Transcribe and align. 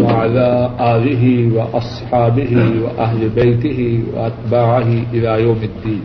وعلى 0.00 0.70
آله 0.80 1.24
وأصحابه 1.56 2.52
وأهل 2.82 3.28
بيته 3.28 4.02
وأتباعه 4.14 4.90
إلى 5.12 5.42
يوم 5.42 5.60
الدين. 5.62 6.02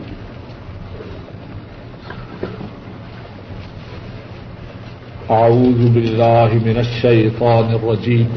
أعوذ 5.31 5.89
بالله 5.89 6.49
من 6.65 6.77
الشيطان 6.77 7.65
الرجيم. 7.75 8.29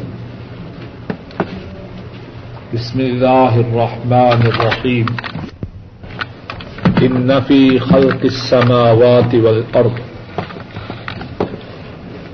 بسم 2.74 3.00
الله 3.00 3.60
الرحمن 3.60 4.40
الرحيم. 4.52 5.06
إن 7.02 7.40
في 7.40 7.78
خلق 7.78 8.20
السماوات 8.24 9.34
والأرض 9.34 9.96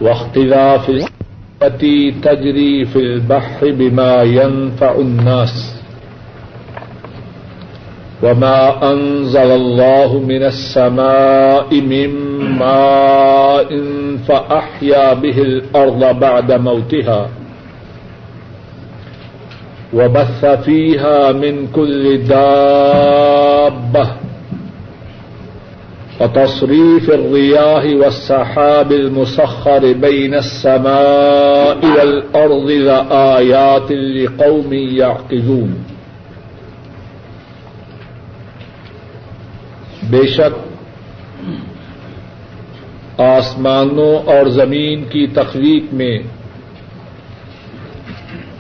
واختلاف 0.01 0.91
التي 1.63 2.11
تجري 2.23 2.85
في 2.85 2.99
البحر 2.99 3.71
بما 3.71 4.23
ينفع 4.23 4.93
الناس 4.95 5.75
وما 8.23 8.91
أنزل 8.93 9.51
الله 9.51 10.19
من 10.19 10.43
السماء 10.43 11.81
من 11.81 12.11
ماء 12.59 13.71
فأحيا 14.29 15.15
به 15.15 15.39
الأرض 15.43 16.19
بعد 16.21 16.53
موتها 16.53 17.29
وبث 19.95 20.45
فيها 20.65 21.33
من 21.33 21.67
كل 21.67 22.19
دابة 22.19 24.07
وتصريف 26.21 27.11
الرياح 27.11 27.85
والسحاب 27.85 28.93
المسخر 28.93 29.93
بين 29.93 30.35
السماء 30.35 31.87
والأرض 31.87 32.71
لآيات 32.71 33.93
لقوم 33.93 34.73
يعقلون. 34.73 35.75
بے 40.11 40.27
شک 40.27 40.75
آسمانوں 43.19 44.19
اور 44.27 44.47
زمین 44.47 45.05
کی 45.05 45.27
تخلیق 45.27 45.95
میں 45.95 46.19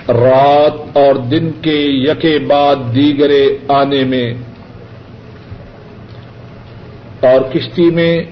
رات 0.09 0.97
اور 0.97 1.15
دن 1.15 1.51
کے 1.63 1.79
یکے 1.87 2.39
بعد 2.39 2.77
دیگرے 2.95 3.59
آنے 3.69 4.05
میں 4.05 4.35
اور 7.25 7.41
کشتی 7.41 7.91
میں 7.91 8.25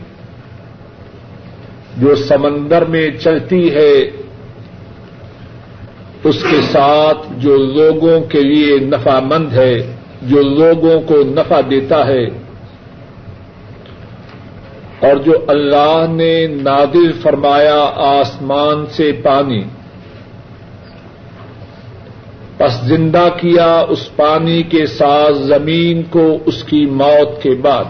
جو 1.97 2.15
سمندر 2.15 2.85
میں 2.85 3.09
چلتی 3.21 3.75
ہے، 3.75 3.95
اس 6.25 6.43
کے 6.51 6.61
ساتھ 6.73 7.19
جو 7.37 7.57
لوگوں 7.57 8.21
کے 8.21 8.41
لیے 8.41 8.79
نفع 8.79 9.19
مند 9.21 9.53
ہے، 9.53 9.75
جو 10.23 10.43
لوگوں 10.43 11.01
کو 11.01 11.23
نفع 11.23 11.61
دیتا 11.71 12.07
ہے، 12.07 12.25
اور 15.01 15.17
جو 15.17 15.33
اللہ 15.49 16.05
نے 16.11 16.47
نادل 16.47 17.13
فرمایا 17.13 17.81
آسمان 17.95 18.87
سے 18.87 19.13
پانی۔ 19.13 19.63
پس 22.57 22.73
زندہ 22.85 23.29
کیا 23.41 23.73
اس 23.89 24.17
پانی 24.17 24.63
کے 24.63 24.87
ساتھ 24.87 25.39
زمین 25.39 26.03
کو 26.03 26.39
اس 26.47 26.63
کی 26.63 26.87
موت 26.87 27.43
کے 27.43 27.55
بعد۔ 27.55 27.85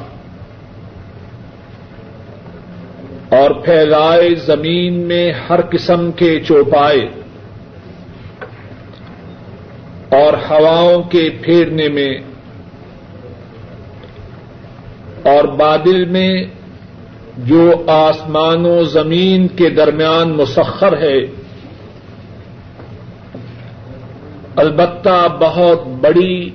اور 3.32 3.50
پھیلائے 3.50 4.34
زمین 4.34 4.94
میں 4.94 5.32
ہر 5.32 5.60
قسم 5.60 6.12
کے 6.12 6.40
چوپائے 6.40 7.08
اور 10.08 10.32
ہواؤں 10.50 11.02
کے 11.02 11.30
پھیرنے 11.42 11.88
میں 11.88 12.18
اور 15.22 15.44
بادل 15.44 16.04
میں 16.04 16.44
جو 17.38 17.72
آسمان 17.86 18.66
و 18.66 18.84
زمین 18.84 19.48
کے 19.48 19.70
درمیان 19.70 20.32
مسخر 20.32 20.96
ہے۔ 20.96 21.18
البتہ 24.56 25.26
بہت 25.40 25.86
بڑی 25.86 26.50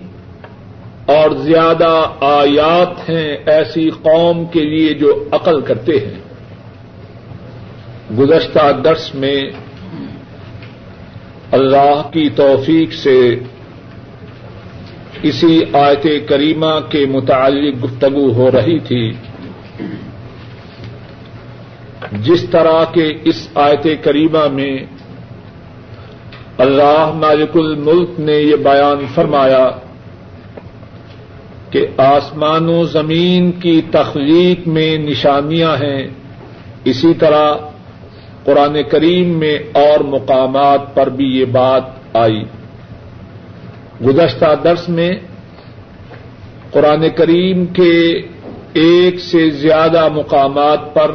اور 1.05 1.31
زیادہ 1.31 2.05
آیات 2.21 3.09
ہیں 3.09 3.37
ایسی 3.45 3.89
قوم 3.89 4.45
کے 4.45 4.59
لیے 4.59 4.93
جو 4.93 5.23
عقل 5.31 5.61
کرتے 5.61 5.91
ہیں۔ 5.91 6.26
گزشتہ 8.11 8.71
درس 8.85 9.15
میں 9.15 9.51
اللہ 11.51 12.01
کی 12.13 12.29
توفیق 12.29 12.93
سے 12.93 13.39
اسی 15.23 15.61
آیت 15.73 16.29
کریمہ 16.29 16.79
کے 16.89 17.05
متعلق 17.05 17.85
گفتگو 17.85 18.31
ہو 18.31 18.51
رہی 18.51 18.79
تھی۔ 18.79 19.11
جس 22.11 22.45
طرح 22.49 22.83
کے 22.83 23.13
اس 23.23 23.47
آیت 23.55 23.87
کریمہ 24.03 24.47
میں 24.53 24.85
اللہ 26.57 27.11
مالک 27.15 27.57
الملک 27.57 28.19
نے 28.19 28.33
یہ 28.33 28.55
بیان 28.55 29.05
فرمایا 29.15 29.69
کہ 31.69 31.87
آسمان 31.97 32.69
و 32.69 32.83
زمین 32.83 33.51
کی 33.51 33.81
تخلیق 33.91 34.67
میں 34.67 34.97
نشانیاں 34.97 35.75
ہیں، 35.75 36.07
اسی 36.83 37.13
طرح 37.13 37.55
قرآن 38.47 38.77
کریم 38.91 39.39
میں 39.39 39.59
اور 39.73 39.99
مقامات 39.99 40.95
پر 40.95 41.09
بھی 41.09 41.25
یہ 41.25 41.45
بات 41.45 41.83
آئی۔ 42.13 42.43
گزشتہ 44.05 44.45
درس 44.63 44.89
میں 44.89 45.11
قرآن 46.71 47.09
کریم 47.15 47.65
کے 47.65 48.21
ایک 48.73 49.19
سے 49.19 49.49
زیادہ 49.49 50.09
مقامات 50.09 50.93
پر 50.93 51.11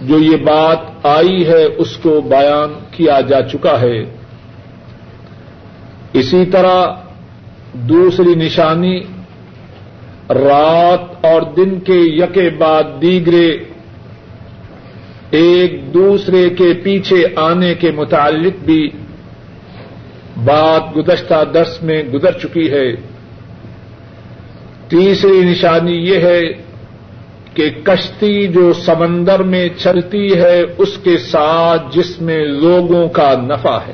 جو 0.00 0.18
یہ 0.18 0.36
بات 0.36 0.78
آئی 1.02 1.46
ہے، 1.46 1.64
اس 1.64 1.96
کو 1.96 2.20
بیان 2.20 2.74
کیا 2.90 3.20
جا 3.20 3.42
چکا 3.42 3.80
ہے۔ 3.80 4.02
اسی 6.12 6.44
طرح 6.46 6.86
دوسری 7.72 8.34
نشانی، 8.34 9.00
رات 10.30 11.24
اور 11.24 11.42
دن 11.42 11.80
کے 11.80 11.98
یکے 11.98 12.50
بعد 12.50 12.82
دیگرے 13.02 13.69
ایک 15.30 15.94
دوسرے 15.94 16.50
کے 16.50 16.74
پیچھے 16.82 17.26
آنے 17.36 17.74
کے 17.74 17.90
متعلق 17.90 18.64
بھی 18.64 18.90
بات 20.44 20.96
گزشتہ 20.96 21.44
درس 21.54 21.82
میں 21.82 22.02
گزر 22.02 22.32
چکی 22.32 22.70
ہے۔ 22.70 22.92
تیسری 24.88 25.40
نشانی 25.40 25.92
یہ 25.92 26.18
ہے 26.18 26.40
کہ 27.54 27.70
کشتی 27.82 28.48
جو 28.48 28.72
سمندر 28.72 29.42
میں 29.42 29.68
چلتی 29.78 30.34
ہے، 30.34 30.62
اس 30.78 30.98
کے 31.04 31.18
ساتھ 31.18 31.82
جس 31.92 32.20
میں 32.20 32.44
لوگوں 32.44 33.08
کا 33.08 33.34
نفع 33.42 33.78
ہے۔ 33.86 33.92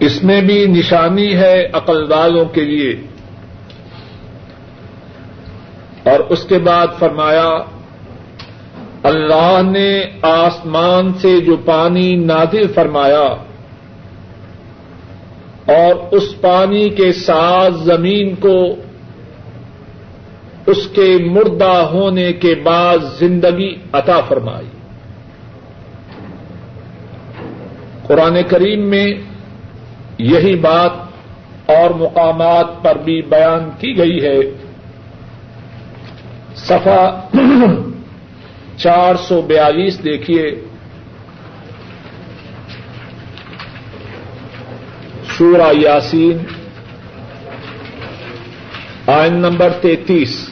اس 0.00 0.24
میں 0.24 0.40
بھی 0.40 0.66
نشانی 0.66 1.34
ہے 1.34 1.68
عقل 1.72 2.12
والوں 2.12 2.44
کے 2.44 2.60
لیے۔ 2.60 2.96
اور 6.10 6.20
اس 6.20 6.44
کے 6.44 6.58
بعد 6.58 6.86
فرمایا 6.98 7.58
اللہ 9.04 9.60
نے 9.70 10.02
آسمان 10.22 11.14
سے 11.14 11.40
جو 11.40 11.56
پانی 11.56 12.16
نازل 12.16 12.72
فرمایا 12.74 13.34
اور 15.66 15.94
اس 16.10 16.40
پانی 16.40 16.88
کے 16.88 17.12
ساتھ 17.12 17.74
زمین 17.74 18.34
کو 18.34 18.74
اس 20.66 20.86
کے 20.86 21.18
مردہ 21.30 21.88
ہونے 21.92 22.32
کے 22.32 22.54
بعد 22.54 22.98
زندگی 23.18 23.76
عطا 23.92 24.20
فرمائی۔ 24.20 24.66
قرآن 28.02 28.38
کریم 28.48 28.80
میں 28.80 29.14
یہی 30.18 30.56
بات 30.56 30.90
اور 31.66 31.90
مقامات 31.90 32.66
پر 32.82 32.96
بھی 33.04 33.22
بیان 33.22 33.70
کی 33.78 33.98
گئی 33.98 34.24
ہے۔ 34.24 34.38
صفا 36.54 37.28
چار 38.76 39.14
سو 39.14 39.42
بیالیس 39.42 40.04
دیکھیے۔ 40.04 40.64
سورہ 45.38 45.72
یاسین 45.72 46.38
آئن 49.06 49.34
نمبر 49.34 49.72
تینتیس۔ 49.72 50.50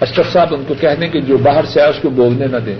اشرف 0.00 0.32
صاحب 0.32 0.54
ان 0.54 0.64
کو 0.68 0.74
کہنے 0.80 1.08
کہ 1.08 1.20
جو 1.20 1.38
باہر 1.38 1.64
سے 1.64 1.80
آئے 1.80 1.90
اس 1.90 1.96
کو 2.02 2.10
بولنے 2.10 2.46
نہ 2.46 2.56
دیں۔ 2.56 2.76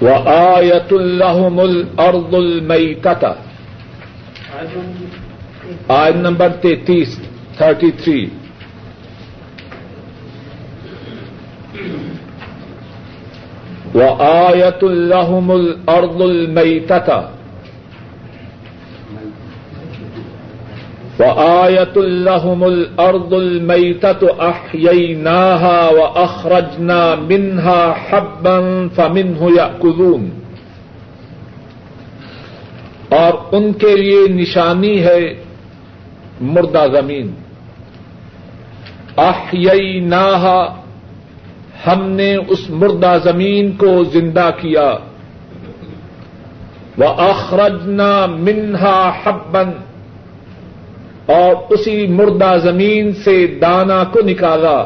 وہ 0.00 0.28
آیت 0.28 0.92
الحم 0.92 1.60
الرد 1.60 2.34
المئی 2.34 2.94
آئن 5.88 6.18
نمبر 6.18 6.48
تینتیس 6.48 7.18
تھرٹی 7.56 7.90
تھری۔ 7.90 8.26
وآية 13.94 14.82
لهم 14.82 15.52
الأرض 15.52 16.22
الميتة. 16.22 17.22
وآية 21.18 21.96
لهم 21.96 22.64
الأرض 22.64 23.34
الميتة 23.34 24.50
أحييناها 24.50 25.88
وأخرجنا 25.88 27.14
منها 27.14 27.92
حبا 27.92 28.88
فمنه 28.94 29.50
يأكلون. 29.56 30.28
اور 33.08 33.54
ان 33.54 33.72
کے 33.72 33.96
لیے 33.96 34.28
نشانی 34.28 35.04
ہے 35.04 35.34
مردہ 36.40 36.86
زمین. 36.92 37.30
احییناہا 39.16 40.83
ہم 41.86 42.10
نے 42.10 42.34
اس 42.34 42.70
مردہ 42.70 43.16
زمین 43.24 43.72
کو 43.72 44.04
زندہ 44.04 44.50
کیا۔ 44.60 44.94
وہ 46.98 47.04
اخرجنا 47.04 48.26
منہا 48.26 49.12
حبن 49.24 49.70
اور 51.26 51.54
اسی 51.70 52.06
مردہ 52.06 52.56
زمین 52.62 53.12
سے 53.12 53.46
دانا 53.46 54.04
کو 54.04 54.20
نکالا۔ 54.20 54.84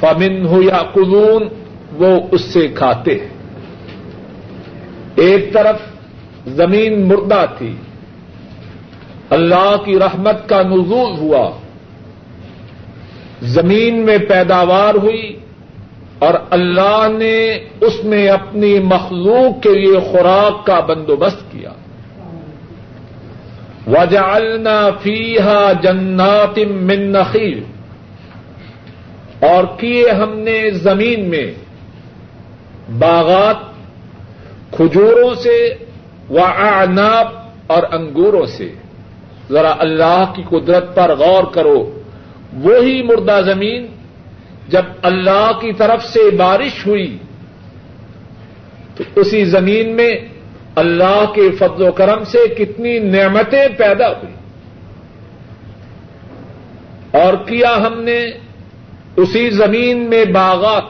فمن 0.00 0.46
ہو 0.46 0.62
یا 0.62 0.82
قلون 0.92 1.48
وہ 1.92 2.20
اس 2.30 2.40
سے 2.40 2.68
کھاتے 2.68 3.10
ہیں۔ 3.10 3.28
ایک 5.14 5.52
طرف 5.52 5.76
زمین 6.48 7.08
مردہ 7.08 7.44
تھی۔ 7.58 7.74
اللہ 9.30 9.76
کی 9.84 9.98
رحمت 9.98 10.48
کا 10.48 10.62
نزول 10.62 11.18
ہوا۔ 11.18 11.50
زمین 13.42 14.06
میں 14.06 14.18
پیداوار 14.18 14.94
ہوئی۔ 14.94 15.38
اور 16.18 16.34
اللہ 16.50 17.06
نے 17.18 17.54
اس 17.80 18.04
میں 18.04 18.28
اپنی 18.28 18.78
مخلوق 18.78 19.62
کے 19.62 19.74
لیے 19.74 20.00
خوراک 20.00 20.66
کا 20.66 20.80
بندوبست 20.80 21.52
کیا۔ 21.52 21.70
وجعلنا 23.86 24.88
فیحا 25.02 25.72
جنات 25.82 26.58
من 26.58 27.12
نخیل 27.12 27.62
اور 29.40 29.64
کیے 29.78 30.10
ہم 30.10 30.38
نے 30.38 30.70
زمین 30.70 31.30
میں 31.30 31.54
باغات 32.98 33.56
کھجوروں 34.70 35.34
سے 35.34 35.74
و 36.30 36.44
اعناب 36.44 37.26
اور 37.66 37.82
انگوروں 37.92 38.46
سے۔ 38.46 38.72
ذرا 39.50 39.74
اللہ 39.78 40.32
کی 40.36 40.42
قدرت 40.48 40.94
پر 40.94 41.16
غور 41.16 41.44
کرو۔ 41.44 42.00
وہی 42.52 43.02
مردہ 43.02 43.40
زمین 43.44 43.86
جب 44.68 44.82
اللہ 45.02 45.50
کی 45.60 45.72
طرف 45.72 46.04
سے 46.04 46.30
بارش 46.36 46.86
ہوئی، 46.86 47.18
تو 48.96 49.04
اسی 49.16 49.44
زمین 49.44 49.96
میں 49.96 50.10
اللہ 50.74 51.24
کے 51.34 51.50
فضل 51.50 51.82
و 51.82 51.92
کرم 51.92 52.24
سے 52.24 52.54
کتنی 52.54 52.98
نعمتیں 52.98 53.68
پیدا 53.78 54.08
ہوئی۔ 54.08 54.34
اور 57.10 57.34
کیا 57.34 57.76
ہم 57.76 58.00
نے 58.00 58.26
اسی 59.16 59.50
زمین 59.50 60.10
میں 60.10 60.24
باغات 60.24 60.84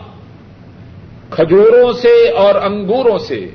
کھجوروں 1.30 1.92
سے 1.92 2.28
اور 2.28 2.54
انگوروں 2.54 3.18
سے 3.18 3.48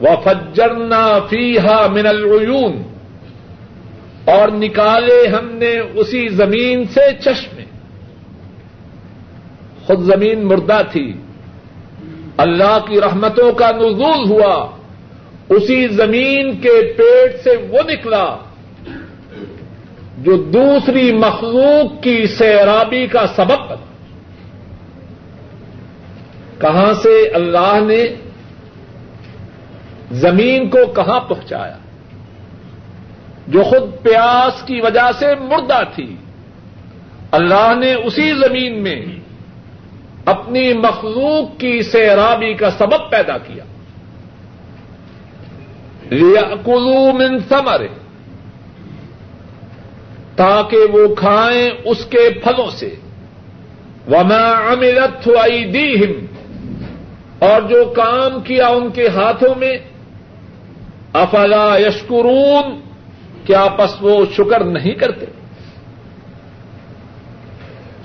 وفجرنا 0.00 1.18
فیحا 1.30 1.86
من 1.86 2.06
العیون 2.06 2.82
اور 4.24 4.48
نکالے 4.48 5.26
ہم 5.26 5.48
نے 5.50 5.78
اسی 5.78 6.28
زمین 6.28 6.84
سے 6.84 7.12
چشمے۔ 7.20 7.59
خود 9.86 10.00
زمین 10.00 10.46
مردہ 10.46 10.80
تھی۔ 10.92 11.12
اللہ 12.36 12.78
کی 12.88 13.00
رحمتوں 13.00 13.52
کا 13.52 13.70
نزول 13.70 14.30
ہوا۔ 14.30 14.70
اسی 15.48 15.88
زمین 15.88 16.60
کے 16.60 16.92
پیٹ 16.96 17.44
سے 17.44 17.50
وہ 17.50 17.90
نکلا 17.90 18.36
جو 20.18 20.36
دوسری 20.36 21.12
مخلوق 21.12 22.02
کی 22.02 22.26
سیرابی 22.26 23.06
کا 23.06 23.26
سبب 23.26 23.68
بنا 23.68 23.74
کہاں 26.58 26.92
سے 26.92 27.28
اللہ 27.28 27.78
نے 27.86 28.06
زمین 30.12 30.70
کو 30.70 30.86
کہاں 30.86 31.20
پہنچایا؟ 31.20 31.76
جو 33.46 33.62
خود 33.62 34.02
پیاس 34.02 34.62
کی 34.62 34.80
وجہ 34.80 35.10
سے 35.18 35.26
مردہ 35.40 35.82
تھی۔ 35.94 36.16
اللہ 37.30 37.72
نے 37.80 37.94
اسی 37.94 38.32
زمین 38.32 38.82
میں 38.82 39.06
اپنی 40.30 40.72
مخلوق 40.72 41.60
کی 41.60 41.82
سیرابی 41.82 42.54
کا 42.54 42.70
سبب 42.70 43.10
پیدا 43.10 43.38
کیا۔ 43.38 43.64
کلو 46.64 47.12
من 47.12 47.38
سمر 47.48 47.82
تاکہ 50.36 50.78
وہ 50.92 51.14
کھائیں 51.14 51.70
اس 51.84 52.04
کے 52.04 52.30
پھلوں 52.44 52.70
سے۔ 52.70 52.94
وما 54.10 54.72
عملت 54.72 55.28
ایدیہم 55.44 56.12
اور 57.38 57.62
جو 57.62 57.84
کام 57.96 58.40
کیا 58.40 58.68
ان 58.68 58.90
کے 58.90 59.08
ہاتھوں 59.08 59.54
میں۔ 59.54 59.78
افلا 61.12 61.76
یشکرون 61.78 62.80
کیا 63.44 63.66
پس 63.78 63.96
وہ 64.00 64.24
شکر 64.36 64.64
نہیں 64.64 64.94
کرتے؟ 64.94 65.26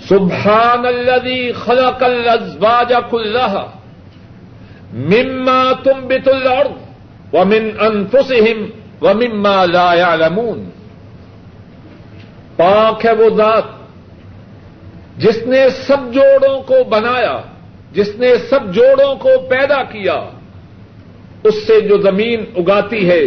سبحان 0.09 0.85
الذي 0.85 1.53
خلق 1.53 2.03
الازواج 2.03 2.93
كلها 3.11 3.73
مما 4.93 5.73
تنبت 5.73 6.27
الارض 6.27 6.75
ومن 7.33 7.79
انفسهم 7.79 8.69
ومما 9.01 9.65
لا 9.65 9.93
يعلمون 9.93 10.59
پاک 12.57 13.05
ہے 13.05 13.11
وہ 13.11 13.29
ذات 13.37 13.63
جس 15.17 15.37
نے 15.47 15.69
سب 15.69 16.13
جوڑوں 16.13 16.57
کو 16.67 16.83
بنایا، 16.89 17.37
جس 17.91 18.09
نے 18.19 18.31
سب 18.49 18.73
جوڑوں 18.73 19.15
کو 19.15 19.29
پیدا 19.49 19.81
کیا، 19.83 20.17
اس 21.43 21.55
سے 21.67 21.79
جو 21.81 21.97
زمین 22.01 22.45
اگاتی 22.55 23.09
ہے 23.09 23.23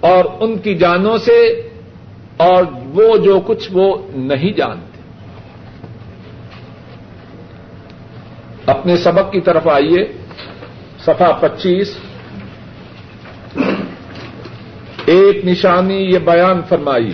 اور 0.00 0.24
ان 0.40 0.58
کی 0.58 0.74
جانوں 0.74 1.16
سے 1.18 1.38
اور 2.36 2.64
وہ 2.94 3.16
جو 3.16 3.40
کچھ 3.46 3.68
وہ 3.72 3.86
نہیں 4.14 4.52
جانتے 4.52 4.87
اپنے 8.68 8.96
سبق 8.96 9.32
کی 9.32 9.40
طرف 9.40 9.68
آئیے۔ 9.68 10.12
سفا 10.98 11.32
پچیس۔ 11.40 11.96
ایک 15.06 15.44
نشانی 15.44 15.94
یہ 15.94 16.18
بیان 16.18 16.60
فرمائی 16.68 17.12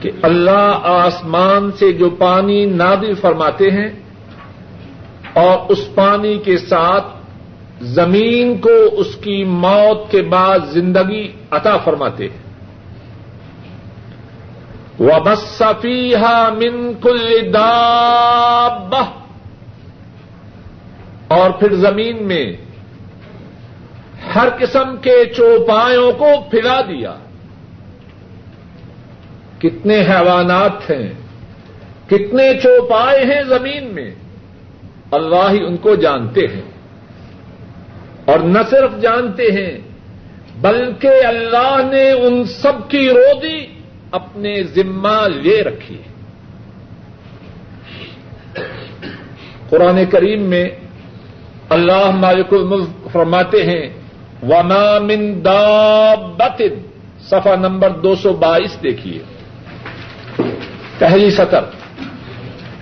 کہ 0.00 0.10
اللہ 0.22 0.80
آسمان 0.82 1.72
سے 1.72 1.92
جو 1.92 2.10
پانی 2.10 2.64
نادل 2.64 3.14
فرماتے 3.14 3.70
ہیں 3.70 3.90
اور 5.32 5.58
اس 5.68 5.94
پانی 5.94 6.38
کے 6.38 6.58
ساتھ 6.58 7.06
زمین 7.80 8.58
کو 8.58 8.70
اس 8.92 9.16
کی 9.16 9.44
موت 9.44 10.10
کے 10.10 10.22
بعد 10.22 10.58
زندگی 10.68 11.32
عطا 11.50 11.76
فرماتے 11.76 12.24
ہیں۔ 12.24 12.48
وہ 14.98 15.12
من 16.58 16.92
کل 17.02 17.54
دابہ 17.54 19.27
اور 21.28 21.50
پھر 21.50 21.74
زمین 21.74 22.22
میں 22.22 22.52
ہر 24.34 24.48
قسم 24.58 24.96
کے 24.96 25.24
چوپایوں 25.36 26.12
کو 26.12 26.26
پھیلا 26.50 26.80
دیا۔ 26.80 27.14
کتنے 29.58 30.00
حیوانات 30.00 30.90
ہیں، 30.90 31.12
کتنے 32.06 32.52
چوپائے 32.62 33.24
ہیں 33.24 33.42
زمین 33.42 33.94
میں۔ 33.94 34.10
اللہ 35.10 35.50
ہی 35.50 35.64
ان 35.64 35.76
کو 35.76 35.94
جانتے 35.94 36.40
ہیں۔ 36.40 36.62
اور 38.24 38.38
نہ 38.38 38.58
صرف 38.70 39.00
جانتے 39.00 39.42
ہیں، 39.42 39.78
بلکہ 40.60 41.10
اللہ 41.24 41.76
نے 41.90 42.12
ان 42.12 42.44
سب 42.44 42.90
کی 42.90 43.08
روزی 43.08 43.66
اپنے 44.10 44.62
ذمہ 44.62 45.28
لے 45.42 45.62
رکھی 45.62 45.94
ہے۔ 45.94 46.18
قرآن 49.68 50.04
کریم 50.10 50.42
میں 50.42 50.68
اللہ 51.68 52.10
مالک 52.10 52.46
الملک 52.50 53.08
فرماتے 53.12 53.62
ہیں، 53.62 53.88
وما 54.42 54.98
من 54.98 55.44
دابت۔ 55.44 56.62
صفحہ 57.20 57.56
نمبر 57.56 57.90
دو 57.90 58.14
سو 58.14 58.32
بائیس 58.32 58.82
دیکھیے۔ 58.82 59.22
پہلی 60.98 61.30
سطر۔ 61.30 61.60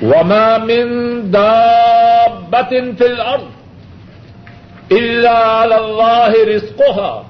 وما 0.02 0.56
من 0.56 1.20
دابت 1.32 2.70
فی 2.70 3.04
الارض 3.04 3.42
الا 4.90 5.62
على 5.62 5.74
الله 5.74 6.54
رزقها۔ 6.54 7.22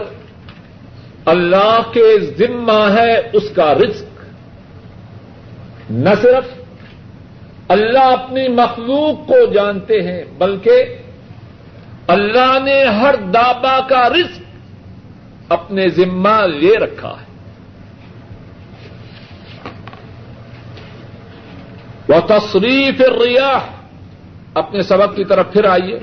اللہ 1.24 1.80
کے 1.92 2.20
ذمہ 2.38 2.94
ہے 2.98 3.18
اس 3.32 3.50
کا 3.56 3.74
رزق۔ 3.74 4.20
نہ 5.90 6.10
صرف 6.22 6.62
اللہ 7.68 7.98
اپنی 7.98 8.48
مخلوق 8.48 9.26
کو 9.26 9.52
جانتے 9.52 10.02
ہیں، 10.02 10.24
بلکہ 10.38 10.84
اللہ 12.06 12.58
نے 12.64 12.84
ہر 12.84 13.14
دابا 13.16 13.80
کا 13.88 14.08
رزق 14.08 14.42
اپنے 15.48 15.88
ذمہ 15.88 16.46
لے 16.46 16.74
رکھا 16.74 17.14
ہے۔ 17.20 17.26
وہ 22.08 22.20
تصریف 22.26 23.00
ریاح 23.00 23.75
اپنے 24.58 24.82
سبق 24.82 25.16
کی 25.16 25.24
طرف 25.24 25.52
پھر 25.52 25.64
آئیے۔ 25.64 25.98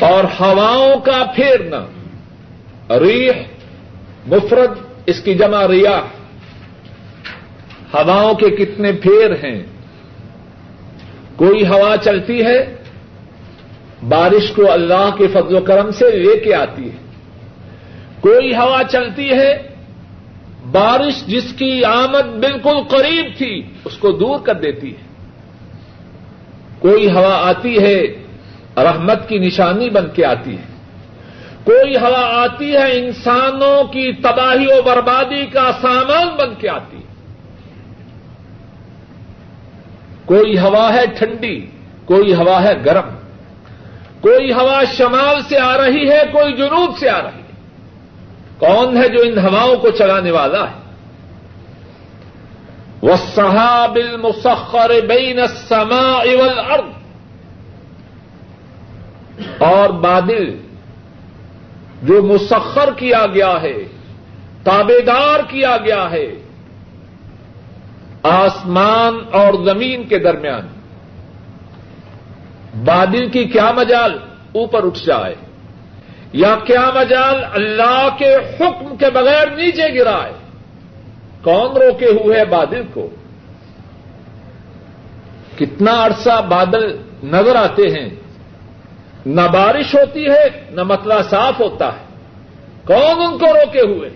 اور 0.00 0.24
ہواؤں 0.40 1.00
کا 1.00 1.24
پھیرنا۔ 1.34 1.86
ریح، 2.98 3.30
مفرد، 4.26 4.78
اس 5.06 5.20
کی 5.20 5.34
جمع 5.34 5.68
ریاح۔ 5.68 6.00
ہواؤں 7.94 8.34
کے 8.34 8.50
کتنے 8.50 8.92
پھیر 8.92 9.30
ہیں۔ 9.44 9.62
کوئی 11.36 11.66
ہوا 11.66 11.96
چلتی 12.04 12.42
ہے؟ 12.42 12.76
بارش 14.08 14.50
کو 14.50 14.72
اللہ 14.72 15.10
کے 15.18 15.26
فضل 15.26 15.56
و 15.56 15.60
کرم 15.60 15.90
سے 15.90 16.10
لے 16.10 16.38
کے 16.38 16.54
آتی 16.54 16.84
ہے۔ 16.84 16.96
کوئی 18.20 18.56
ہوا 18.56 18.82
چلتی 18.90 19.30
ہے؟ 19.30 19.67
بارش 20.70 21.26
جس 21.26 21.52
کی 21.52 21.84
آمد 21.84 22.38
بالکل 22.38 22.80
قریب 22.88 23.26
تھی، 23.38 23.62
اس 23.84 23.96
کو 23.96 24.12
دور 24.12 24.40
کر 24.40 24.54
دیتی 24.54 24.90
ہے۔ 24.90 25.08
کوئی 26.78 27.10
ہوا 27.10 27.48
آتی 27.48 27.78
ہے، 27.82 28.02
رحمت 28.76 29.28
کی 29.28 29.38
نشانی 29.38 29.90
بن 29.90 30.06
کے 30.14 30.24
آتی 30.24 30.52
ہے۔ 30.52 30.62
کوئی 31.64 31.96
ہوا 31.96 32.42
آتی 32.42 32.72
ہے، 32.72 32.98
انسانوں 32.98 33.84
کی 33.84 34.12
تباہی 34.12 34.66
و 34.66 34.82
بربادی 34.82 35.46
کا 35.46 35.70
سامان 35.82 36.28
بن 36.38 36.54
کے 36.54 36.68
آتی 36.68 36.96
ہے۔ 36.96 37.02
کوئی 40.24 40.58
ہوا 40.58 40.94
ہے 40.94 41.06
ٹھنڈی، 41.18 41.66
کوئی 42.04 42.34
ہوا 42.34 42.62
ہے 42.62 42.84
گرم۔ 42.84 43.08
کوئی 44.20 44.52
ہوا 44.52 44.82
شمال 44.96 45.40
سے 45.48 45.58
آ 45.58 45.76
رہی 45.76 46.10
ہے، 46.10 46.22
کوئی 46.32 46.52
جنوب 46.52 46.98
سے 46.98 47.08
آ 47.08 47.22
رہی 47.22 47.42
ہے۔ 47.42 47.47
کون 48.58 48.96
ہے 48.96 49.08
جو 49.08 49.18
ان 49.22 49.38
ہواؤں 49.38 49.76
کو 49.76 49.90
چلانے 49.90 50.30
والا 50.30 50.70
ہے؟ 50.70 50.88
وہ 53.02 53.16
صحاب 53.34 53.94
المسخر 53.94 54.90
بین 55.08 55.38
السماء 55.40 56.36
والارض 56.36 56.98
اور 59.62 59.88
بادل 59.88 60.56
جو 62.02 62.22
مسخر 62.22 62.92
کیا 62.96 63.26
گیا 63.26 63.62
ہے 63.62 63.76
تابے 64.64 65.00
دار 65.00 65.40
کیا 65.48 65.76
گیا 65.76 66.10
ہے، 66.10 66.34
آسمان 68.22 69.14
اور 69.32 69.64
زمین 69.64 70.08
کے 70.08 70.18
درمیان۔ 70.18 70.68
بادل 72.84 73.30
کی 73.30 73.44
کیا 73.44 73.70
مجال؟ 73.76 74.18
اوپر 74.54 74.86
اٹھ 74.86 74.98
جائے۔ 75.06 75.34
یا 76.32 76.56
کیا 76.64 76.90
مجال 76.94 77.44
اللہ 77.52 78.08
کے 78.18 78.34
حکم 78.34 78.96
کے 78.96 79.06
بغیر 79.10 79.46
نیچے 79.46 79.94
گرائے 79.94 80.32
کون 81.42 81.76
روکے 81.76 82.06
ہوئے 82.06 82.38
ہے 82.38 82.44
بادل 82.44 82.82
کو؟ 82.94 83.10
کتنا 85.58 86.06
عرصہ 86.06 86.42
بادل 86.48 86.96
نظر 87.24 87.56
آتے 87.56 87.82
ہیں۔ 87.82 88.08
نہ 89.26 89.40
بارش 89.52 89.94
ہوتی 89.94 90.26
ہے، 90.26 90.64
نہ 90.70 90.82
متلا 90.82 91.22
صاف 91.22 91.60
ہوتا 91.60 91.86
ہے۔ 91.86 92.04
کون 92.84 93.22
ان 93.26 93.38
کو 93.38 93.46
روکے 93.46 93.80
ہوئے؟ 93.80 94.10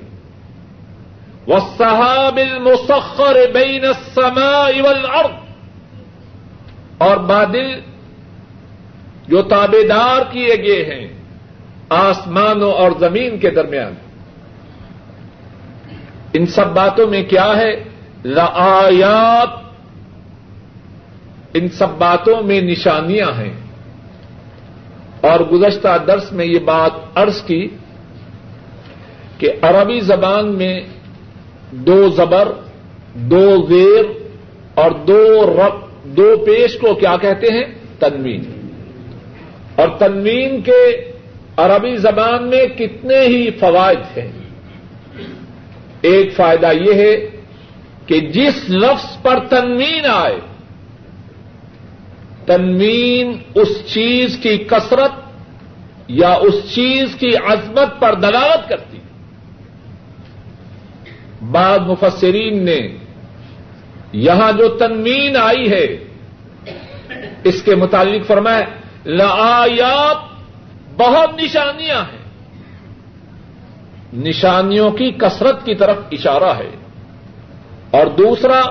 وہ 1.47 1.59
صحاب 1.79 2.37
المسخر 2.37 3.37
بین 3.55 3.85
السماء 3.85 4.83
والارض 4.83 5.35
اور 6.99 7.17
بادل 7.17 7.81
جو 9.29 9.43
تابے 9.43 9.89
دار 9.89 10.33
کیے 10.33 10.55
گئے 10.63 10.95
ہیں۔ 10.95 11.22
آسمانوں 11.93 12.73
اور 12.73 12.91
زمین 13.01 13.39
کے 13.39 13.51
درمیان۔ 13.51 13.95
ان 16.33 16.47
سب 16.47 16.67
باتوں 16.67 17.07
میں 17.07 17.23
کیا 17.23 17.57
ہے؟ 17.57 17.85
لآیات۔ 18.25 19.49
ان 21.55 21.69
سب 21.69 21.89
باتوں 21.99 22.43
میں 22.43 22.61
نشانیاں 22.61 23.39
ہیں۔ 23.39 23.53
اور 25.21 25.41
گزشتہ 25.41 25.89
درس 26.07 26.33
میں 26.33 26.47
یہ 26.47 26.59
بات 26.59 26.91
عرض 27.15 27.43
کی 27.43 27.69
کہ 29.39 29.53
عربی 29.63 30.01
زبان 30.01 30.55
میں 30.59 30.81
دو 31.73 32.09
زبر، 32.09 32.53
دو 33.15 33.67
زیر 33.69 34.05
اور 34.75 34.91
دو 34.91 35.47
رب، 35.47 36.07
دو 36.17 36.37
پیش 36.47 36.79
کو 36.79 36.95
کیا 36.95 37.17
کہتے 37.17 37.47
ہیں؟ 37.47 37.65
تنوین۔ 37.99 38.43
اور 39.77 39.89
تنوین 39.99 40.63
کے 40.63 41.12
عربی 41.57 41.97
زبان 41.97 42.49
میں 42.49 42.67
کتنے 42.67 43.21
ہی 43.21 43.51
فوائد 43.51 44.19
ہیں۔ 44.19 44.33
ایک 46.03 46.35
فائدہ 46.37 46.73
یہ 46.73 46.95
ہے 46.95 47.27
کہ 48.07 48.21
جس 48.21 48.71
لفظ 48.71 49.23
پر 49.23 49.39
تنوین 49.49 50.07
آئے، 50.13 50.37
تنوین 52.47 53.39
اس 53.55 53.69
چیز 53.87 54.39
کی 54.43 54.57
کثرت 54.57 55.11
یا 56.09 56.33
اس 56.33 56.75
چیز 56.75 57.17
کی 57.19 57.37
عظمت 57.37 58.01
پر 58.01 58.15
دلالت 58.15 58.69
کرتی۔ 58.69 58.99
بعض 61.51 61.81
مفسرین 61.81 62.65
نے 62.65 62.89
یہاں 64.13 64.53
جو 64.53 64.69
تنوین 64.69 65.37
آئی 65.37 65.71
ہے، 65.71 65.87
اس 67.45 67.63
کے 67.63 67.75
متعلق 67.75 68.27
فرمایا، 68.27 68.65
لآیات 69.05 70.32
بہت 70.97 71.43
نشانیاں 71.43 72.01
ہیں۔ 72.01 72.23
نشانیوں 74.13 74.91
کی 74.91 75.11
کثرت 75.11 75.65
کی 75.65 75.75
طرف 75.75 75.97
اشارہ 76.13 76.59
ہے۔ 76.59 76.71
اور 77.91 78.07
دوسرا، 78.07 78.63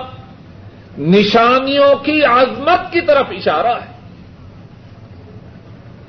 نشانیوں 0.98 2.04
کی 2.04 2.24
عظمت 2.24 2.92
کی 2.92 3.00
طرف 3.00 3.26
اشارہ 3.30 3.80
ہے۔ 3.80 3.92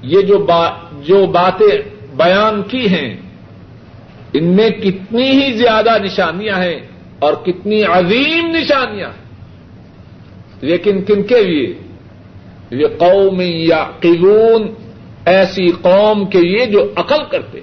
یہ 0.01 0.21
جو 0.21 0.37
با، 0.37 0.69
جو 0.91 1.25
باتیں 1.25 1.89
بیان 2.15 2.63
کی 2.63 2.87
ہیں، 2.87 3.17
ان 4.33 4.55
میں 4.55 4.69
کتنی 4.69 5.29
ہی 5.29 5.53
زیادہ 5.53 6.03
نشانیاں 6.03 6.57
ہیں 6.57 6.79
اور 7.19 7.33
کتنی 7.33 7.83
عظیم 7.83 8.55
نشانیاں 8.55 9.09
ہیں۔ 9.09 9.23
لیکن 10.61 11.01
کن 11.01 11.23
کے 11.23 11.43
لیے؟ 11.43 11.73
یہ 12.71 12.87
قوم 12.97 13.41
یا 13.41 13.85
قلون 13.99 14.73
ایسی 15.25 15.71
قوم 15.71 16.25
کے 16.25 16.41
لیے 16.41 16.65
جو 16.65 16.91
عقل 16.95 17.23
کرتے، 17.29 17.59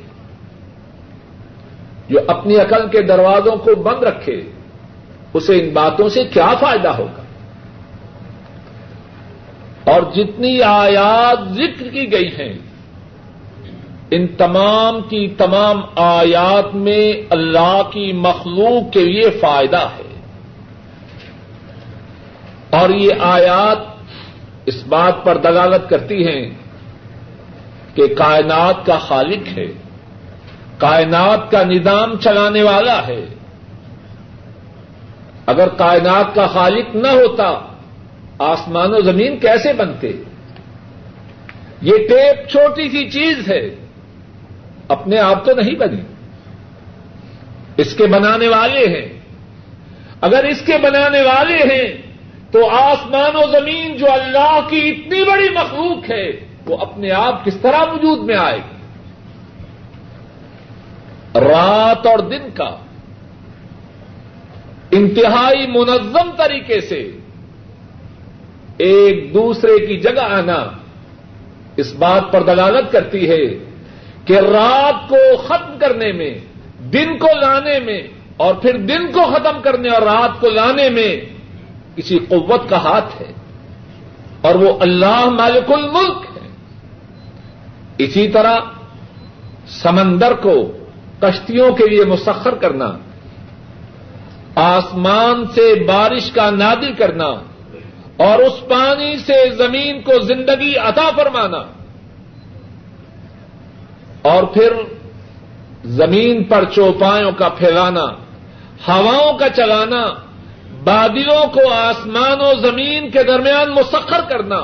جو 2.09 2.19
اپنی 2.27 2.57
عقل 2.57 2.89
کے 2.89 3.03
دروازوں 3.03 3.57
کو 3.57 3.75
بند 3.75 4.03
رکھے، 4.03 4.43
اسے 5.35 5.61
ان 5.61 5.71
باتوں 5.71 6.09
سے 6.09 6.25
کیا 6.25 6.55
فائدہ 6.61 6.89
ہوگا؟ 6.89 7.23
اور 9.93 10.03
جتنی 10.15 10.63
آیات 10.63 11.55
ذکر 11.55 11.89
کی 11.89 12.13
گئی 12.13 12.29
ہیں، 12.29 12.53
ان 14.11 14.27
تمام 14.27 15.01
کی 15.01 15.35
تمام 15.39 15.81
آیات 15.97 16.75
میں 16.75 17.27
اللہ 17.31 17.83
کی 17.93 18.13
مخلوق 18.13 18.93
کے 18.93 19.05
لیے 19.05 19.31
فائدہ 19.31 19.81
ہے۔ 19.81 20.21
اور 22.71 22.91
یہ 22.91 23.11
آیات 23.21 23.79
اس 24.67 24.87
بات 24.87 25.25
پر 25.25 25.37
دلالت 25.37 25.91
کرتی 25.91 26.29
ہیں 26.29 26.60
کہ 27.95 28.15
کائنات 28.15 28.87
کا 28.87 28.99
خالق 28.99 29.59
ہے، 29.59 29.67
کائنات 30.79 31.51
کا 31.51 31.63
نظام 31.63 32.19
چلانے 32.19 32.63
والا 32.63 33.07
ہے۔ 33.07 33.27
اگر 35.47 35.69
کائنات 35.69 36.35
کا 36.35 36.47
خالق 36.47 36.97
نہ 36.97 37.09
ہوتا، 37.09 37.77
آسمان 38.39 38.95
و 38.95 39.01
زمین 39.01 39.39
کیسے 39.39 39.73
بنتے؟ 39.73 40.13
یہ 41.83 41.97
ٹیپ 41.97 42.49
چھوٹی 42.49 42.89
سی 42.89 43.11
چیز 43.11 43.49
ہے، 43.49 43.75
اپنے 44.89 45.19
آپ 45.19 45.45
تو 45.45 45.53
نہیں 45.53 45.75
بنی۔ 45.75 46.01
اس 47.77 47.95
کے 47.95 48.07
بنانے 48.07 48.49
والے 48.49 48.87
ہیں۔ 48.87 49.21
اگر 50.21 50.45
اس 50.45 50.63
کے 50.67 50.73
بنانے 50.83 51.23
والے 51.23 51.57
ہیں، 51.57 51.93
تو 52.51 52.71
آسمان 52.71 53.37
و 53.37 53.61
زمین 53.61 53.97
جو 53.97 54.13
اللہ 54.13 54.61
کی 54.69 54.89
اتنی 54.89 55.25
بڑی 55.25 55.49
مخلوق 55.51 56.11
ہے 56.11 56.50
وہ 56.71 56.77
اپنے 56.77 57.11
آپ 57.11 57.45
کس 57.45 57.57
طرح 57.57 57.81
وجود 57.93 58.19
میں 58.19 58.37
آئے 58.37 58.59
گی؟ 58.59 58.77
رات 61.41 62.07
اور 62.07 62.19
دن 62.19 62.51
کا 62.55 62.77
انتہائی 64.91 65.67
منظم 65.67 66.31
طریقے 66.37 66.81
سے 66.81 67.11
ایک 68.77 69.35
دوسرے 69.35 69.87
کی 69.87 70.01
جگہ 70.01 70.21
آنا 70.21 70.71
اس 71.77 71.95
بات 71.95 72.33
پر 72.33 72.43
دلالت 72.43 72.93
کرتی 72.93 73.29
ہے 73.29 73.47
کہ 74.25 74.33
رات 74.33 75.09
کو 75.09 75.37
ختم 75.37 75.79
کرنے 75.79 76.13
میں، 76.13 76.39
دن 76.83 77.19
کو 77.19 77.27
لانے 77.41 77.81
میں 77.81 78.03
اور 78.37 78.55
پھر 78.55 78.77
دن 78.77 79.13
کو 79.13 79.21
ختم 79.35 79.61
کرنے 79.63 79.89
اور 79.89 80.03
رات 80.03 80.41
کو 80.41 80.49
لانے 80.49 80.89
میں 80.89 81.17
کسی 81.97 82.19
قوت 82.19 82.69
کا 82.69 82.77
ہاتھ 82.77 83.23
ہے 83.23 83.33
اور 84.41 84.55
وہ 84.55 84.79
اللہ 84.81 85.25
مالک 85.25 85.73
الملک 85.73 86.30
اسی 88.05 88.29
طرح 88.29 88.57
سمندر 89.69 90.33
کو 90.35 90.73
کشتیوں 91.21 91.73
کے 91.73 91.87
لیے 91.87 92.05
مسخر 92.05 92.55
کرنا، 92.55 92.93
آسمان 94.55 95.45
سے 95.47 95.85
بارش 95.85 96.31
کا 96.31 96.51
نادل 96.51 96.93
کرنا، 96.95 97.27
اور 98.17 98.39
اس 98.39 98.69
پانی 98.69 99.19
سے 99.19 99.51
زمین 99.51 100.03
کو 100.03 100.21
زندگی 100.21 100.77
عطا 100.77 101.11
فرمانا۔ 101.17 101.59
اور 104.23 104.43
پھر 104.43 104.73
زمین 105.85 106.45
پر 106.45 106.65
چوپایوں 106.65 107.33
کا 107.33 107.49
پھیلانا، 107.49 108.05
ہواؤں 108.89 109.39
کا 109.39 109.49
چلانا، 109.49 110.15
بادلوں 110.85 111.47
کو 111.47 111.73
آسمان 111.73 112.41
و 112.41 112.53
زمین 112.61 113.11
کے 113.11 113.23
درمیان 113.23 113.71
مسخر 113.71 114.21
کرنا۔ 114.29 114.61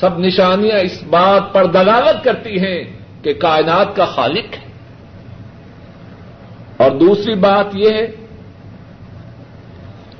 سب 0.00 0.18
نشانیاں 0.18 0.78
اس 0.78 1.02
بات 1.02 1.52
پر 1.52 1.66
دلالت 1.66 2.24
کرتی 2.24 2.60
ہیں 2.60 2.84
کہ 3.22 3.32
کائنات 3.32 3.96
کا 3.96 4.04
خالق 4.04 4.52
ہے۔ 4.52 4.70
اور 6.76 6.90
دوسری 6.90 7.34
بات 7.34 7.66
یہ 7.74 7.90
ہے 7.90 8.06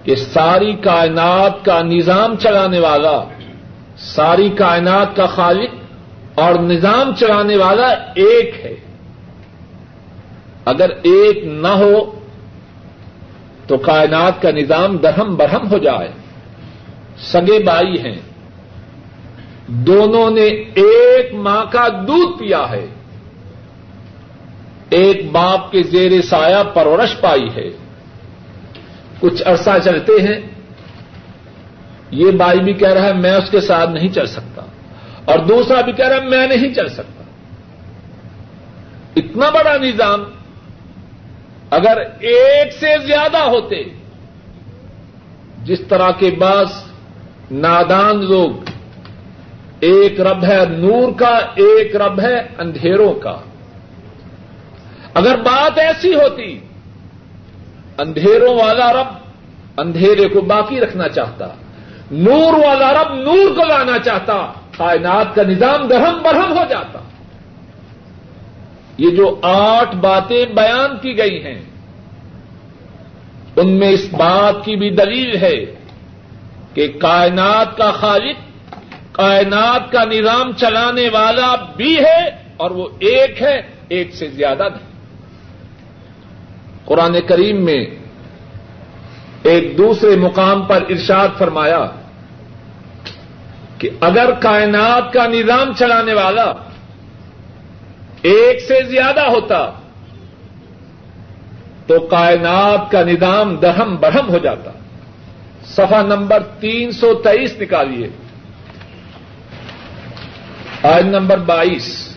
کہ 0.03 0.17
ساری 0.17 0.73
کائنات 0.73 1.65
کا 1.65 1.83
نظام 1.83 2.37
چلانے 2.37 2.79
والا، 2.79 3.25
ساری 3.97 4.49
کائنات 4.49 5.17
کا 5.17 5.27
خالق 5.27 5.69
اور 6.35 6.55
نظام 6.55 7.15
چلانے 7.19 7.57
والا 7.57 7.87
ایک 8.15 8.55
ہے۔ 8.65 8.75
اگر 10.65 10.91
ایک 10.91 11.45
نہ 11.45 11.69
ہو 11.69 12.21
تو 13.67 13.79
کائنات 13.79 14.43
کا 14.43 14.51
نظام 14.51 14.97
درہم 14.97 15.37
برہم 15.37 15.73
ہو 15.73 15.79
جائے۔ 15.79 16.09
سگے 17.19 17.65
بائی 17.65 18.01
ہیں۔ 18.01 18.30
دونوں 19.71 20.31
نے 20.31 20.45
ایک 20.75 21.35
ماں 21.35 21.65
کا 21.73 21.89
دودھ 21.89 22.39
پیا 22.39 22.71
ہے۔ 22.71 22.87
ایک 24.91 25.31
باپ 25.31 25.73
کے 25.73 25.83
زیر 25.83 26.23
سایہ 26.23 26.65
پرورش 26.75 27.21
پائی 27.21 27.49
ہے۔ 27.57 27.71
کچھ 29.21 29.43
عرصہ 29.47 29.71
چلتے 29.85 30.13
ہیں۔ 30.13 30.41
یہ 32.11 32.31
بائی 32.31 32.61
بھی 32.61 32.73
کہہ 32.73 32.89
رہا 32.89 33.07
ہے، 33.07 33.13
میں 33.13 33.33
اس 33.33 33.51
کے 33.51 33.61
ساتھ 33.61 33.91
نہیں 33.91 34.09
چل 34.09 34.27
سکتا۔ 34.27 34.63
اور 35.25 35.39
دوسرا 35.39 35.81
بھی 35.81 35.93
کہہ 35.93 36.09
رہا 36.09 36.17
ہے، 36.17 36.29
میں 36.29 36.47
نہیں 36.47 36.75
چل 36.75 36.89
سکتا۔ 36.89 37.25
اتنا 39.17 39.51
بڑا 39.51 39.77
نظام، 39.77 40.25
اگر 41.71 41.97
ایک 42.21 42.73
سے 42.73 43.07
زیادہ 43.07 43.39
ہوتے، 43.39 43.83
جس 45.65 45.81
طرح 45.89 46.11
کے 46.11 46.31
بعض 46.31 46.67
نادان 47.51 48.25
لوگ 48.25 48.70
ایک 49.81 50.21
رب 50.21 50.45
ہے 50.45 50.65
نور 50.69 51.13
کا، 51.19 51.39
ایک 51.55 51.97
رب 51.97 52.21
ہے 52.21 52.47
اندھیروں 52.59 53.15
کا۔ 53.15 53.37
اگر 55.15 55.37
بات 55.37 55.79
ایسی 55.79 56.15
ہوتی، 56.15 56.61
اندھیروں 57.99 58.55
والا 58.55 58.93
رب 58.93 59.07
اندھیرے 59.77 60.29
کو 60.29 60.41
باقی 60.41 60.81
رکھنا 60.81 61.09
چاہتا، 61.09 61.49
نور 62.11 62.53
والا 62.53 62.93
رب 62.93 63.15
نور 63.15 63.57
کو 63.57 63.65
لانا 63.67 63.99
چاہتا، 63.99 64.53
کائنات 64.77 65.35
کا 65.35 65.43
نظام 65.43 65.87
درہم 65.87 66.23
برہم 66.23 66.59
ہو 66.59 66.65
جاتا۔ 66.69 66.99
یہ 68.99 69.11
جو 69.11 69.39
آٹھ 69.43 69.97
باتیں 69.97 70.47
بیان 70.47 70.99
کی 71.03 71.19
گئی 71.19 71.45
ہیں، 71.45 71.63
ان 73.57 73.69
میں 73.69 73.89
اس 73.89 74.09
بات 74.13 74.65
کی 74.65 74.77
بھی 74.77 74.91
دلیل 74.91 75.37
ہے 75.37 75.75
کہ 76.75 76.89
کائنات 76.89 77.77
کا 77.77 77.91
خالق 77.91 78.50
کائنات 79.13 79.93
کا 79.93 80.05
نظام 80.05 80.53
چلانے 80.53 81.09
والا 81.09 81.55
بھی 81.77 81.99
ہے 81.99 82.29
اور 82.57 82.71
وہ 82.71 82.89
ایک 82.99 83.43
ہے، 83.43 83.63
ایک 83.89 84.15
سے 84.15 84.29
زیادہ 84.29 84.63
نہیں۔ 84.63 84.91
قرآن 86.85 87.17
کریم 87.29 87.65
میں 87.65 87.85
ایک 89.43 89.79
دوسرے 89.79 90.17
مقام 90.17 90.63
پر 90.63 90.85
ارشاد 90.89 91.29
فرمایا 91.39 91.87
کہ 93.79 93.91
اگر 94.01 94.31
کائنات 94.41 95.13
کا 95.13 95.27
نظام 95.27 95.73
چلانے 95.79 96.15
والا 96.15 96.53
ایک 98.23 98.61
سے 98.61 98.83
زیادہ 98.89 99.21
ہوتا 99.21 99.71
تو 101.87 102.01
کائنات 102.01 102.91
کا 102.91 103.03
نظام 103.03 103.57
دہم 103.57 103.97
بڑھم 103.97 104.29
ہو 104.29 104.39
جاتا۔ 104.39 104.71
سفا 105.65 106.03
نمبر 106.03 106.43
تین 106.61 106.93
سو 106.93 107.15
تیئیس 107.15 107.57
نکالیے۔ 107.61 108.09
آج 110.83 111.05
نمبر 111.07 111.39
بائیس۔ 111.39 112.17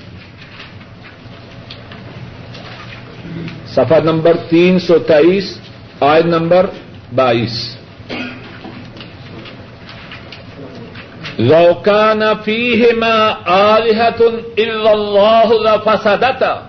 سفا 3.66 4.00
نمبر 4.04 4.38
تین 4.50 4.80
سو 4.80 5.00
تیئیس 5.00 5.60
آج 6.00 6.26
نمبر 6.26 6.66
بائیس۔ 7.16 7.78
لوکان 11.38 12.22
فیہما 12.46 13.34
آلہت 13.46 14.22
الا 14.58 14.92
اللہ 14.92 15.52
لفسدتا۔ 15.52 16.62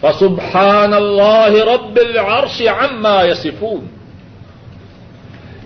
فسبحان 0.00 0.94
اللہ 0.94 1.50
رب 1.50 1.96
العرش 1.96 2.62
عما 2.62 3.22
يصفون 3.22 3.86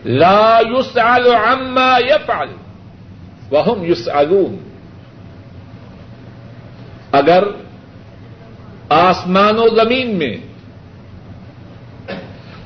لا 0.05 0.61
يسأل 0.71 1.35
عما 1.35 1.99
يفعل 1.99 2.49
وهم 3.51 3.85
يسألون 3.85 4.59
اگر 7.13 7.45
آسمان 8.89 9.59
و 9.59 9.69
زمین 9.69 10.17
میں 10.17 10.37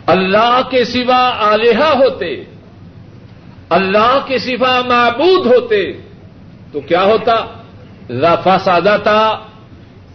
اللہ 0.07 0.61
کے 0.71 0.85
سوا 0.85 1.31
آلیہ 1.39 1.85
ہوتے، 1.85 2.45
اللہ 3.71 4.19
کے 4.27 4.39
سوا 4.39 4.81
معبود 4.89 5.47
ہوتے، 5.47 5.93
تو 6.73 6.81
کیا 6.81 7.03
ہوتا؟ 7.03 7.35
رفا 8.11 8.59
سادہ 8.59 8.97
تھا، 9.03 9.39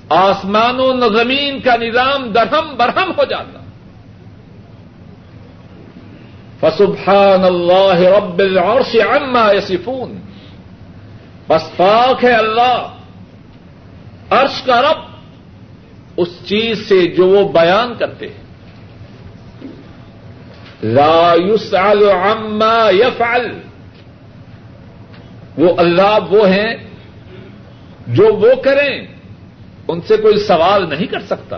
آسمان 0.10 0.80
و 0.80 1.10
زمین 1.10 1.60
کا 1.60 1.75
نظام 1.75 2.27
درہم 2.27 2.75
برہم 2.77 3.12
ہو 3.17 3.23
جاتا۔ 3.23 3.60
فسبحان 6.60 7.43
اللہ 7.43 7.99
رب 7.99 8.39
العرش 8.39 8.95
عما 8.95 9.51
یسفون 9.51 10.19
بس 11.47 11.77
پاک 11.77 12.23
ہے 12.23 12.33
اللہ، 12.33 12.88
عرش 14.29 14.62
کا 14.62 14.81
رب، 14.81 15.05
اس 16.17 16.27
چیز 16.45 16.88
سے 16.89 17.07
جو 17.07 17.27
وہ 17.27 17.47
بیان 17.51 17.93
کرتے 17.99 18.27
ہیں۔ 18.27 18.45
لا 20.83 21.33
يسأل 21.45 22.03
عما 22.10 22.89
يفعل 22.93 23.47
وہ 25.57 25.73
اللہ 25.77 26.17
وہ 26.29 26.47
ہیں 26.47 26.75
جو 28.07 28.33
وہ 28.36 28.53
کریں، 28.63 29.07
ان 29.88 30.01
سے 30.01 30.17
کوئی 30.17 30.38
سوال 30.38 30.89
نہیں 30.89 31.07
کر 31.07 31.19
سکتا، 31.19 31.57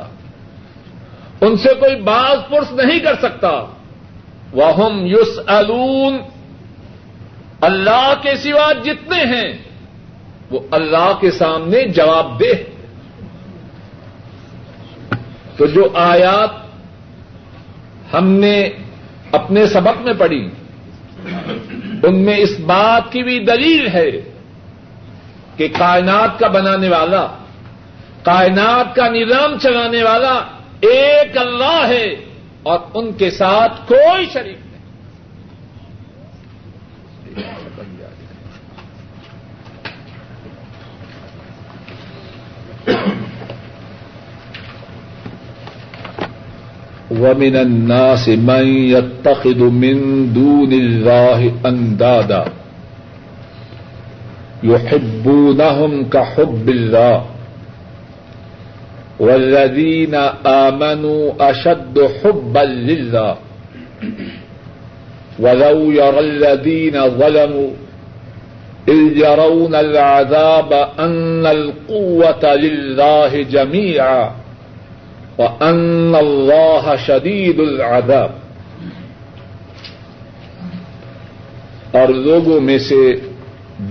ان 1.41 1.57
سے 1.57 1.73
کوئی 1.79 1.95
باز 2.01 2.37
پرس 2.49 2.71
نہیں 2.71 2.99
کر 2.99 3.15
سکتا۔ 3.15 3.51
وہ 4.53 4.89
یوس 5.05 5.39
اللہ 7.61 8.13
کے 8.21 8.35
سوا 8.37 8.71
جتنے 8.83 9.23
ہیں 9.25 9.68
وہ 10.51 10.59
اللہ 10.71 11.11
کے 11.21 11.31
سامنے 11.31 11.83
جواب 11.95 12.39
دے 12.39 12.53
تو 15.57 15.65
جو 15.65 15.87
آیات 15.93 16.51
ہم 18.13 18.25
نے 18.43 18.57
اپنے 19.31 19.65
سبق 19.67 20.01
میں 20.01 20.13
پڑھی، 20.17 20.43
ان 22.03 22.15
میں 22.25 22.37
اس 22.37 22.59
بات 22.65 23.11
کی 23.11 23.23
بھی 23.23 23.37
دلیل 23.45 23.87
ہے 23.87 24.09
کہ 25.57 25.67
کائنات 25.77 26.39
کا 26.39 26.47
بنانے 26.47 26.89
والا، 26.89 27.25
کائنات 28.23 28.95
کا 28.95 29.07
نظام 29.07 29.57
چلانے 29.59 30.03
والا 30.03 30.33
ایک 30.93 31.37
اللہ 31.37 31.81
ہے 31.87 32.07
اور 32.63 32.79
ان 32.93 33.11
کے 33.13 33.29
ساتھ 33.31 33.73
کوئی 33.87 34.25
شریک 34.33 34.57
نہیں 34.57 34.67
ومن 47.19 47.55
الناس 47.55 48.29
من 48.29 48.67
يتخذ 48.67 49.59
من 49.63 49.97
دون 50.33 50.73
الله 50.73 51.51
اندادا 51.65 52.45
يحبونهم 54.63 56.09
كحب 56.09 56.69
الله 56.69 57.25
والذين 59.19 60.15
آمنوا 60.45 61.31
أشد 61.39 62.09
حبا 62.23 62.59
لله 62.59 63.37
ولو 65.39 65.91
يرى 65.91 66.19
الذين 66.19 67.09
ظلموا 67.09 67.69
إذ 68.87 69.17
يرون 69.17 69.75
العذاب 69.75 70.73
أن 70.99 71.45
القوة 71.45 72.55
لله 72.55 73.41
جميعا 73.41 74.31
وأن 75.39 76.15
الله 76.15 76.95
شديد 77.05 77.59
العذاب۔ 77.59 78.31
اور 81.91 82.07
لوگوں 82.07 82.61
میں 82.61 82.79
سے 82.79 83.15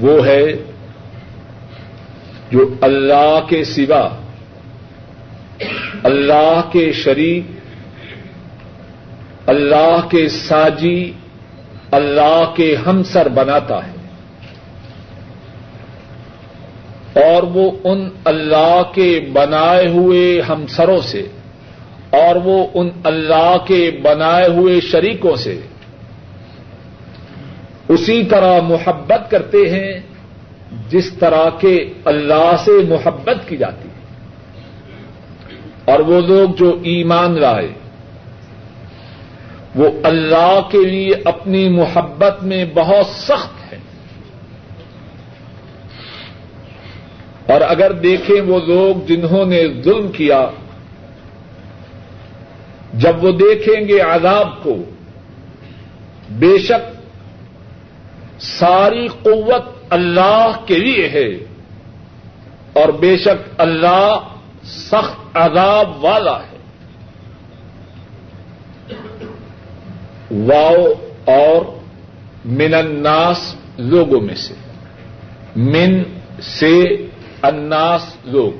وہ 0.00 0.26
ہے 0.26 0.52
جو 2.50 2.74
اللہ 2.80 3.40
کے 3.48 3.64
سوا، 3.64 4.08
اللہ 6.02 6.60
کے 6.72 6.92
شریک، 6.92 7.44
اللہ 9.46 10.00
کے 10.10 10.28
ساجی، 10.28 11.12
اللہ 11.90 12.52
کے 12.56 12.76
ہمسر 12.86 13.28
بناتا 13.28 13.86
ہے۔ 13.86 13.98
اور 17.24 17.42
وہ 17.42 17.70
ان 17.84 18.08
اللہ 18.24 18.82
کے 18.94 19.20
بنائے 19.32 19.88
ہوئے 19.88 20.40
ہمسروں 20.40 21.00
سے 21.00 21.22
اور 22.10 22.36
وہ 22.36 22.66
ان 22.74 22.88
اللہ 23.04 23.56
کے 23.66 23.90
بنائے 24.02 24.48
ہوئے 24.48 24.80
شریکوں 24.80 25.36
سے 25.36 25.60
اسی 27.88 28.24
طرح 28.24 28.60
محبت 28.60 29.30
کرتے 29.30 29.58
ہیں 29.58 30.00
جس 30.88 31.12
طرح 31.12 31.50
کے 31.60 31.92
اللہ 32.04 32.56
سے 32.64 32.70
محبت 32.88 33.48
کی 33.48 33.56
جاتی 33.56 33.88
ہے۔ 33.88 33.98
اور 35.84 36.00
وہ 36.00 36.20
لوگ 36.20 36.50
جو 36.58 36.78
ایمان 36.82 37.40
لائے، 37.40 37.68
وہ 39.74 39.90
اللہ 40.02 40.60
کے 40.70 40.84
لیے 40.84 41.10
اپنی 41.24 41.68
محبت 41.68 42.42
میں 42.42 42.64
بہت 42.74 43.06
سخت 43.06 43.72
ہے 43.72 43.78
اور 47.46 47.60
اگر 47.60 47.92
دیکھیں 47.92 48.40
وہ 48.40 48.60
لوگ 48.66 49.06
جنہوں 49.06 49.44
نے 49.44 49.62
ظلم 49.82 50.08
کیا 50.08 50.46
جب 52.98 53.24
وہ 53.24 53.30
دیکھیں 53.30 53.88
گے 53.88 54.00
عذاب 54.00 54.62
کو، 54.62 54.76
بے 56.30 56.58
شک 56.58 56.98
ساری 58.40 59.08
قوت 59.08 59.64
اللہ 59.90 60.52
کے 60.66 60.76
لیے 60.76 61.08
ہے 61.08 61.28
اور 62.72 62.88
بے 62.88 63.16
شک 63.16 63.48
اللہ 63.58 64.18
سخت 64.64 65.36
عذاب 65.36 66.04
والا 66.04 66.38
ہے۔ 66.38 66.58
واؤ 70.30 70.86
اور 71.24 71.64
من 72.44 72.74
الناس 72.74 73.54
لوگوں 73.78 74.20
میں 74.20 74.34
سے، 74.34 74.54
من 75.56 76.02
سے 76.42 76.78
اناس 77.42 78.16
لوگ۔ 78.24 78.52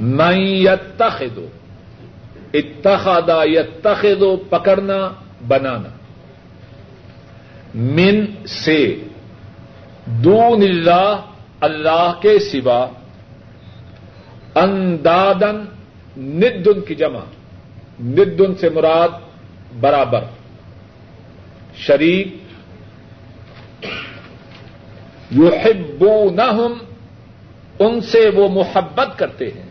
میں 0.00 0.36
یتخذو 0.36 1.46
اتخذا، 2.54 3.44
یتخذو، 3.44 4.36
پکڑنا، 4.36 5.12
بنانا۔ 5.48 5.88
من 7.74 8.26
سے۔ 8.48 8.96
دون 10.06 10.62
اللہ 10.62 11.20
اللہ 11.60 12.12
کے 12.22 12.38
سوا۔ 12.38 12.86
اندادن 14.54 15.64
ندن 16.16 16.80
کی 16.80 16.94
جمع۔ 16.94 17.20
ندن 18.00 18.54
سے 18.54 18.68
مراد 18.68 19.08
برابر۔ 19.80 20.20
شریک۔ 21.76 22.28
یحبونہم، 25.36 26.72
ان 27.78 28.00
سے 28.00 28.30
وہ 28.34 28.48
محبت 28.48 29.18
کرتے 29.18 29.46
ہیں۔ 29.46 29.69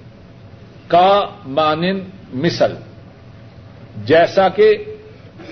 کا 0.89 1.25
مانند 1.45 1.99
مثل، 2.33 2.73
جیسا 4.05 4.49
کہ 4.49 4.77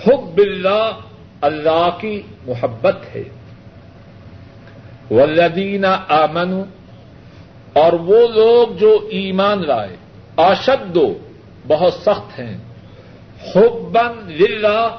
حب 0.08 0.38
اللہ 0.38 0.92
اللہ 1.42 1.90
کی 2.00 2.22
محبت 2.48 3.16
ہے۔ 3.16 3.24
ولدین 5.12 5.86
آمن 6.10 6.62
اور 7.74 7.94
وہ 7.94 8.28
لوگ 8.28 8.76
جو 8.76 9.08
ایمان 9.12 9.68
لائے، 9.68 9.96
آشد 10.38 10.98
بہت 11.68 11.94
سخت 11.94 12.40
ہیں۔ 12.40 12.58
حبن 13.56 14.32
للہ 14.32 14.98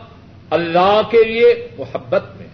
اللہ 0.50 1.00
کے 1.10 1.24
لیے 1.24 1.68
محبت 1.78 2.22
میں۔ 2.36 2.46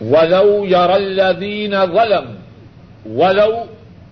ولو 0.00 0.64
یار 0.68 0.88
الدین 0.88 1.74
غلم 1.74 2.34
ولو 3.18 3.64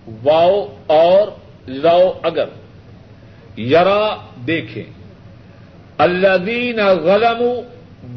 واؤ 0.07 0.75
اور 0.87 1.27
لو 1.67 2.13
اگر 2.23 2.45
یرا 3.59 4.15
دیکھیں۔ 4.47 4.83
الدین 5.97 6.85
غلم 6.85 7.41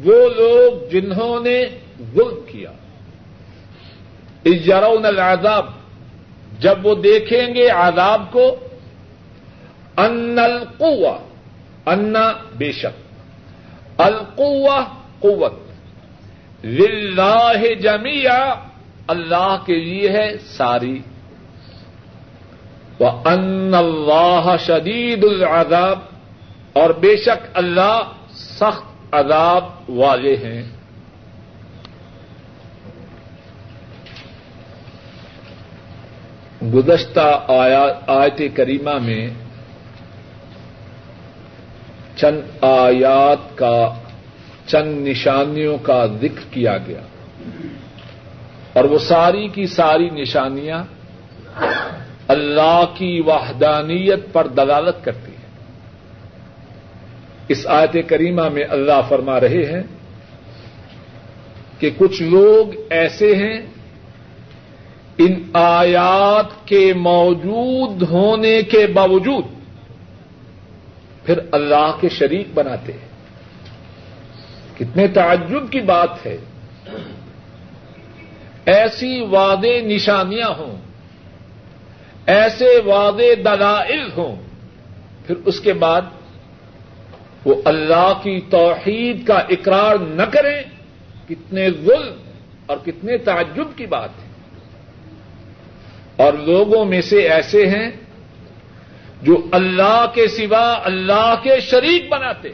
وہ 0.05 0.29
لوگ 0.29 0.91
جنہوں 0.91 1.39
نے 1.39 1.65
ظلم 2.13 2.39
کیا۔ 2.47 2.71
یرون 4.45 5.05
العذاب، 5.05 5.65
جب 6.59 6.85
وہ 6.85 6.95
دیکھیں 6.95 7.55
گے 7.55 7.67
عذاب 7.67 8.21
کو، 8.31 8.55
ان 9.97 10.39
القوا 10.39 11.17
انا 11.85 12.33
بے 12.57 12.71
شک 12.71 13.21
القوا 14.01 14.83
قوت۔ 15.19 15.53
للہ 16.65 17.73
جمیا 17.81 18.53
اللہ 19.07 19.57
کے 19.65 19.75
لیے 19.75 20.09
ہے 20.09 20.37
ساری 20.45 20.99
وہ 22.99 23.09
ان 23.25 23.73
اللہ 23.73 24.55
شدید 24.59 25.23
العذاب 25.23 25.99
اور 26.73 26.89
بے 26.89 27.17
شک 27.17 27.45
اللہ 27.53 28.01
سخت 28.35 28.83
عذاب 29.11 29.89
والے 29.89 30.35
ہیں۔ 30.35 30.63
گزشتہ 36.73 37.45
آیت 38.07 38.41
کریمہ 38.55 38.99
میں 38.99 39.29
چند 42.15 42.41
آیات 42.61 43.57
کا 43.57 43.93
چند 44.65 45.07
نشانیوں 45.07 45.77
کا 45.77 46.05
ذکر 46.05 46.53
کیا 46.53 46.77
گیا۔ 46.77 47.01
اور 48.73 48.83
وہ 48.83 48.99
ساری 48.99 49.47
کی 49.47 49.67
ساری 49.67 50.09
نشانیاں 50.09 50.83
اللہ 52.27 52.85
کی 52.93 53.21
وحدانیت 53.25 54.19
پر 54.33 54.47
دلالت 54.47 55.03
کرتی 55.03 55.31
ہیں 55.31 55.37
اس 57.47 57.67
آیت 57.67 58.09
کریمہ 58.09 58.49
میں 58.49 58.63
اللہ 58.69 59.01
فرما 59.09 59.39
رہے 59.39 59.65
ہیں 59.65 59.83
کہ 61.79 61.89
کچھ 61.97 62.21
لوگ 62.21 62.67
ایسے 62.89 63.35
ہیں 63.35 63.61
ان 65.17 65.43
آیات 65.53 66.67
کے 66.67 66.93
موجود 66.93 68.01
ہونے 68.01 68.61
کے 68.61 68.87
باوجود 68.87 69.45
پھر 71.25 71.39
اللہ 71.51 71.97
کے 72.01 72.09
شریک 72.09 72.47
بناتے 72.53 72.93
ہیں۔ 72.93 73.07
کتنے 74.77 75.07
تعجب 75.07 75.71
کی 75.71 75.79
بات 75.79 76.25
ہے۔ 76.25 76.37
ایسی 78.65 79.21
وعدے 79.21 79.81
نشانیاں 79.81 80.49
ہوں۔ 80.49 80.86
ایسے 82.27 82.79
وعدے 82.85 83.35
دلائل 83.35 84.09
ہوں۔ 84.17 84.35
پھر 85.27 85.35
اس 85.45 85.59
کے 85.59 85.73
بعد 85.73 86.01
وہ 87.45 87.61
اللہ 87.65 88.13
کی 88.23 88.41
توحید 88.49 89.27
کا 89.27 89.33
اقرار 89.33 89.95
نہ 89.95 90.21
کریں، 90.21 90.61
کتنے 91.29 91.69
ظلم 91.69 92.15
اور 92.65 92.77
کتنے 92.85 93.17
تعجب 93.17 93.67
کی 93.75 93.85
بات 93.85 94.09
ہے۔ 94.09 94.27
اور 96.23 96.33
لوگوں 96.33 96.85
میں 96.85 97.01
سے 97.01 97.29
ایسے 97.29 97.67
ہیں 97.67 97.91
جو 99.21 99.47
اللہ 99.51 100.05
کے 100.13 100.27
سوا 100.27 100.79
اللہ 100.83 101.35
کے 101.43 101.59
شریک 101.59 102.09
بناتے۔ 102.09 102.49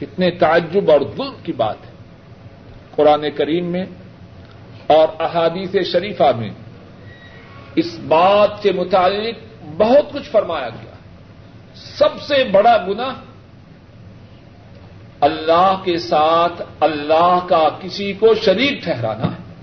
کتنے 0.00 0.30
تعجب 0.30 0.90
اور 0.90 1.00
ظلم 1.16 1.34
کی 1.42 1.52
بات 1.52 1.76
ہے۔ 1.86 1.94
قرآن 2.94 3.30
کریم 3.36 3.64
میں 3.64 3.84
اور 4.86 5.08
احادیث 5.18 5.92
شریفہ 5.92 6.32
میں 6.38 6.50
اس 7.74 7.98
بات 8.08 8.50
سے 8.62 8.72
متعلق 8.72 9.64
بہت 9.76 10.12
کچھ 10.12 10.30
فرمایا 10.30 10.68
گیا۔ 10.68 10.94
سب 11.74 12.22
سے 12.22 12.44
بڑا 12.44 12.76
گنا 12.88 13.14
اللہ 15.20 15.80
کے 15.84 15.98
ساتھ 15.98 16.62
اللہ 16.80 17.38
کا 17.48 17.68
کسی 17.80 18.12
کو 18.12 18.34
شریک 18.34 18.82
ٹھہرانا 18.82 19.26
ہے۔ 19.26 19.54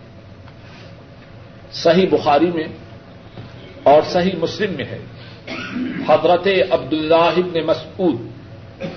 صحیح 1.71 2.05
بخاری 2.11 2.51
میں 2.51 2.67
اور 3.83 4.01
صحیح 4.05 4.35
مسلم 4.37 4.73
میں 4.73 4.85
ہے۔ 4.85 4.99
حضرت 6.07 6.47
عبد 6.71 6.93
اللہ 6.93 7.15
ابن 7.15 7.65
مسعود 7.65 8.15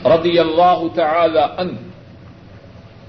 رضی 0.06 0.38
اللہ 0.38 0.82
تعالی 0.94 1.40
ان 1.58 1.76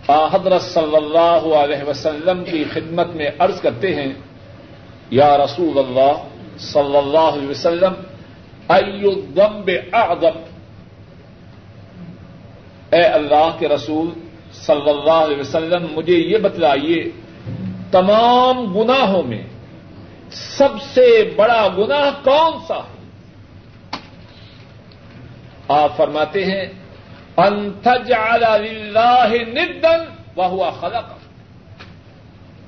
حضرت 0.08 0.62
صلی 0.62 0.96
اللہ 0.96 1.56
علیہ 1.56 1.90
وسلم 1.90 2.44
کی 2.44 2.64
خدمت 2.64 3.08
میں 3.08 3.30
عرض 3.40 3.62
کرتے 3.62 3.96
ہیں 3.96 4.14
یا 5.12 5.38
رسول 5.38 5.78
اللہ 5.78 6.24
صلی 6.58 6.98
اللہ 6.98 7.30
علیہ 7.32 7.48
وسلم 7.48 7.94
الذنب 8.70 9.70
اعظم 9.94 10.38
اے 12.92 13.04
اللہ 13.04 13.50
کے 13.60 13.68
رسول 13.68 14.10
صلی 14.56 14.90
اللہ 14.90 15.20
علیہ 15.24 15.40
وسلم 15.40 15.88
مجھے 15.94 16.16
یہ 16.16 16.38
بتلائیے 16.38 17.04
تمام 17.92 18.66
گناہوں 18.74 19.24
میں 19.24 19.42
سب 20.32 20.82
سے 20.94 21.08
بڑا 21.36 21.68
گناہ 21.78 22.10
کون 22.24 22.60
سا 22.68 22.78
ہے 22.78 22.94
آپ 25.70 25.98
فرماتے 25.98 26.44
ہیں 26.46 26.66
انتجعل 27.38 28.44
للہ 28.62 29.34
ندن 29.50 30.04
وہ 30.36 30.70
خلق 30.82 31.14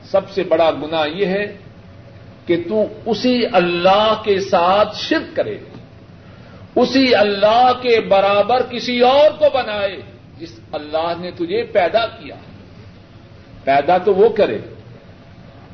سب 0.04 0.30
سے 0.30 0.44
بڑا 0.44 0.70
گناہ 0.72 1.08
یہ 1.08 1.26
ہے 1.26 1.46
کہ 2.48 2.64
تو 2.70 2.84
اسی 3.06 3.46
اللہ 3.54 4.22
کے 4.24 4.40
ساتھ 4.40 4.98
شرک 4.98 5.36
کرے، 5.36 5.58
اسی 6.76 7.16
اللہ 7.16 7.72
کے 7.82 8.02
برابر 8.02 8.62
کسی 8.64 9.00
اور 9.00 9.32
کو 9.40 9.46
بنائے 9.54 9.98
جس 10.38 10.60
اللہ 10.72 11.14
نے 11.20 11.32
تجھے 11.32 11.64
پیدا 11.64 12.06
کیا۔ 12.06 12.36
پیدا 13.64 13.98
تو 13.98 14.14
وہ 14.14 14.30
کرے 14.30 14.58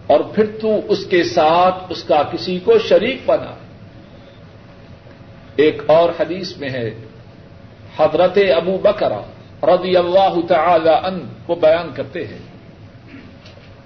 اور 0.07 0.19
پھر 0.19 0.45
تو 0.61 0.79
اس 0.87 1.05
کے 1.05 1.23
ساتھ 1.23 1.75
اس 1.89 2.03
کا 2.03 2.23
کسی 2.23 2.59
کو 2.59 2.77
شریک 2.77 3.21
بنا۔ 3.25 3.55
ایک 5.55 5.81
اور 5.85 6.09
حدیث 6.19 6.57
میں 6.57 6.69
ہے، 6.69 6.91
حضرت 7.97 8.37
ابو 8.55 8.77
بکرا 8.77 9.21
رضی 9.63 9.97
اللہ 9.97 10.35
تعالی 10.47 10.89
ان 10.89 11.27
کو 11.45 11.55
بیان 11.55 11.89
کرتے 11.95 12.27
ہیں۔ 12.27 12.39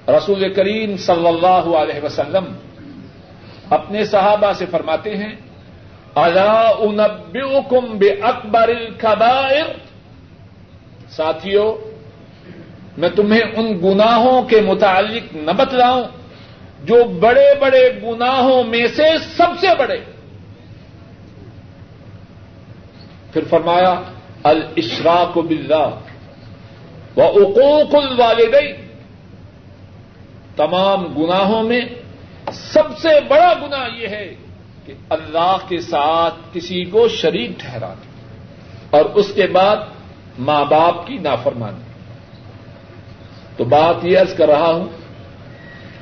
رسول 0.08 0.54
کریم 0.54 0.98
صلی 0.98 1.28
اللہ 1.28 1.76
علیہ 1.78 2.06
وسلم 2.06 2.46
اپنے 3.70 4.06
صحابہ 4.06 4.54
سے 4.54 4.66
فرماتے 4.66 5.18
ہیں 5.18 5.36
اللہ 6.16 6.72
انبئکم 6.80 7.98
بے 7.98 8.10
اکبر 8.10 8.70
الخبائر 8.70 9.66
ساتھیوں 11.10 11.76
میں 12.98 13.10
تمہیں 13.10 13.42
ان 13.42 13.80
گناہوں 13.84 14.42
کے 14.42 14.62
متعلق 14.62 15.36
نہ 15.36 15.52
بتلاؤں 15.52 16.04
جو 16.84 17.04
بڑے 17.04 17.56
بڑے 17.60 18.00
گناہوں 18.04 18.64
میں 18.64 18.88
سے 18.88 19.18
سب 19.38 19.60
سے 19.60 19.68
بڑے۔ 19.80 20.00
پھر 23.34 23.44
فرمایا، 23.50 24.02
الاشراق 24.44 25.38
باللہ 25.38 25.90
و 27.18 27.22
اقوق 27.22 27.96
الوالدین۔ 27.96 28.76
تمام 30.56 31.06
گناہوں 31.06 31.64
میں 31.64 31.82
سب 32.54 32.98
سے 32.98 33.10
بڑا 33.28 33.54
گنا 33.54 33.88
یہ 33.96 34.08
ہے 34.08 34.36
کہ 34.86 34.94
اللہ 35.10 35.58
کے 35.68 35.82
ساتھ 35.82 36.36
کسی 36.54 36.84
کو 36.84 37.08
شریک 37.08 37.60
ٹھہرانا 37.60 38.02
اور 38.90 39.06
اس 39.06 39.32
کے 39.36 39.48
بعد 39.48 39.78
ماں 40.40 40.66
باپ 40.66 41.08
کی 41.08 41.18
نافرمانی۔ 41.18 41.84
تو 43.58 43.64
بات 43.64 44.06
یہ 44.06 44.20
عرض 44.20 44.34
کر 44.34 44.48
رہا 44.48 44.72
ہوں، 44.72 44.88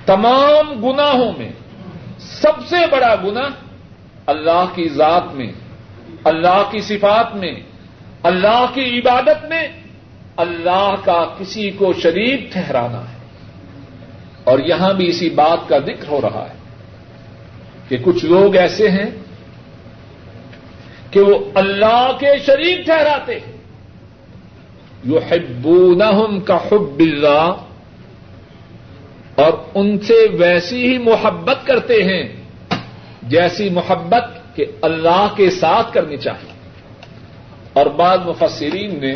تمام 0.05 0.89
گناہوں 0.89 1.31
میں 1.37 1.51
سب 2.19 2.67
سے 2.69 2.75
بڑا 2.91 3.15
گنا 3.23 3.49
اللہ 4.25 4.65
کی 4.75 4.89
ذات 4.89 5.33
میں، 5.33 5.51
اللہ 6.23 6.63
کی 6.71 6.81
صفات 6.81 7.35
میں، 7.35 7.55
اللہ 8.23 8.65
کی 8.73 8.99
عبادت 8.99 9.45
میں، 9.45 9.67
اللہ 10.37 10.95
کا 11.05 11.25
کسی 11.39 11.71
کو 11.71 11.93
شریک 11.93 12.53
ٹھہرانا 12.53 12.99
ہے۔ 12.99 13.14
اور 14.45 14.59
یہاں 14.59 14.93
بھی 14.93 15.09
اسی 15.09 15.29
بات 15.29 15.69
کا 15.69 15.77
ذکر 15.77 16.07
ہو 16.07 16.21
رہا 16.21 16.47
ہے 16.49 16.55
کہ 17.89 17.97
کچھ 18.03 18.25
لوگ 18.25 18.55
ایسے 18.55 18.89
ہیں 18.89 19.09
کہ 21.11 21.19
وہ 21.19 21.39
اللہ 21.55 22.11
کے 22.19 22.37
شریک 22.45 22.85
ٹھہراتے 22.85 23.39
ہیں۔ 23.39 23.53
یو 25.03 25.17
حبونہم 25.17 26.39
کا 26.39 26.55
حب 26.55 26.99
اللہ 26.99 27.53
اور 29.35 29.53
ان 29.75 29.99
سے 29.99 30.27
ویسی 30.39 30.93
ہی 30.93 30.97
محبت 30.97 31.57
کرتے 31.65 32.03
ہیں 32.03 32.35
جیسی 33.23 33.69
محبت 33.69 34.55
کہ 34.55 34.65
اللہ 34.81 35.27
کے 35.37 35.49
ساتھ 35.49 35.93
کرنی 35.93 36.17
چاہیے۔ 36.17 36.51
اور 37.73 37.85
بعض 37.85 38.19
مفسرین 38.25 39.01
نے 39.01 39.15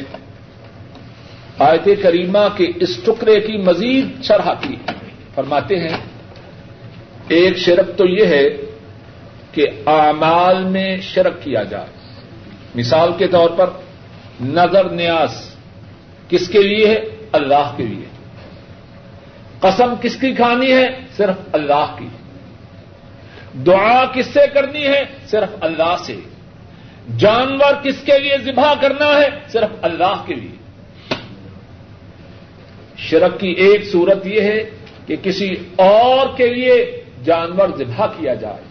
آیت 1.59 1.89
کریمہ 2.01 2.57
کے 2.57 2.67
اس 2.75 2.97
ٹکڑے 3.03 3.39
کی 3.39 3.57
مزید 3.57 4.23
شرح 4.23 4.53
کی۔ 4.61 4.75
فرماتے 5.39 5.79
ہیں، 5.79 5.97
ایک 7.27 7.57
شرک 7.57 7.97
تو 7.97 8.05
یہ 8.07 8.25
ہے 8.25 8.43
کہ 9.51 9.65
اعمال 9.85 10.63
میں 10.63 10.97
شرک 10.97 11.43
کیا 11.43 11.63
جائے۔ 11.63 11.85
مثال 12.75 13.09
کے 13.17 13.27
طور 13.27 13.49
پر، 13.49 13.69
نظر 14.41 14.89
نیاز 14.89 15.55
کس 16.29 16.47
کے 16.47 16.61
لیے 16.61 16.87
ہے؟ 16.87 17.01
اللہ 17.31 17.73
کے 17.77 17.83
لیے۔ 17.83 18.05
قسم 19.59 19.93
کس 20.01 20.15
کی 20.15 20.33
کھانی 20.33 20.73
ہے؟ 20.73 20.87
صرف 21.17 21.35
اللہ 21.51 21.95
کی۔ 21.99 22.07
دعا 23.65 24.05
کس 24.05 24.25
سے 24.25 24.47
کرنی 24.53 24.87
ہے؟ 24.87 25.03
صرف 25.27 25.55
اللہ 25.61 25.95
سے۔ 26.05 26.15
جانور 27.17 27.83
کس 27.83 27.95
کے 28.05 28.19
لیے 28.19 28.37
ذبح 28.43 28.73
کرنا 28.81 29.07
ہے؟ 29.07 29.29
صرف 29.47 29.75
اللہ 29.81 30.23
کے 30.25 30.35
لیے۔ 30.35 30.55
شرک 32.97 33.39
کی 33.39 33.49
ایک 33.49 33.83
صورت 33.91 34.27
یہ 34.27 34.41
ہے 34.41 34.69
کہ 35.09 35.15
کسی 35.23 35.55
اور 35.75 36.37
کے 36.37 36.47
لیے 36.47 37.03
جانور 37.23 37.69
ذبح 37.77 38.05
کیا 38.05 38.33
جائے، 38.33 38.61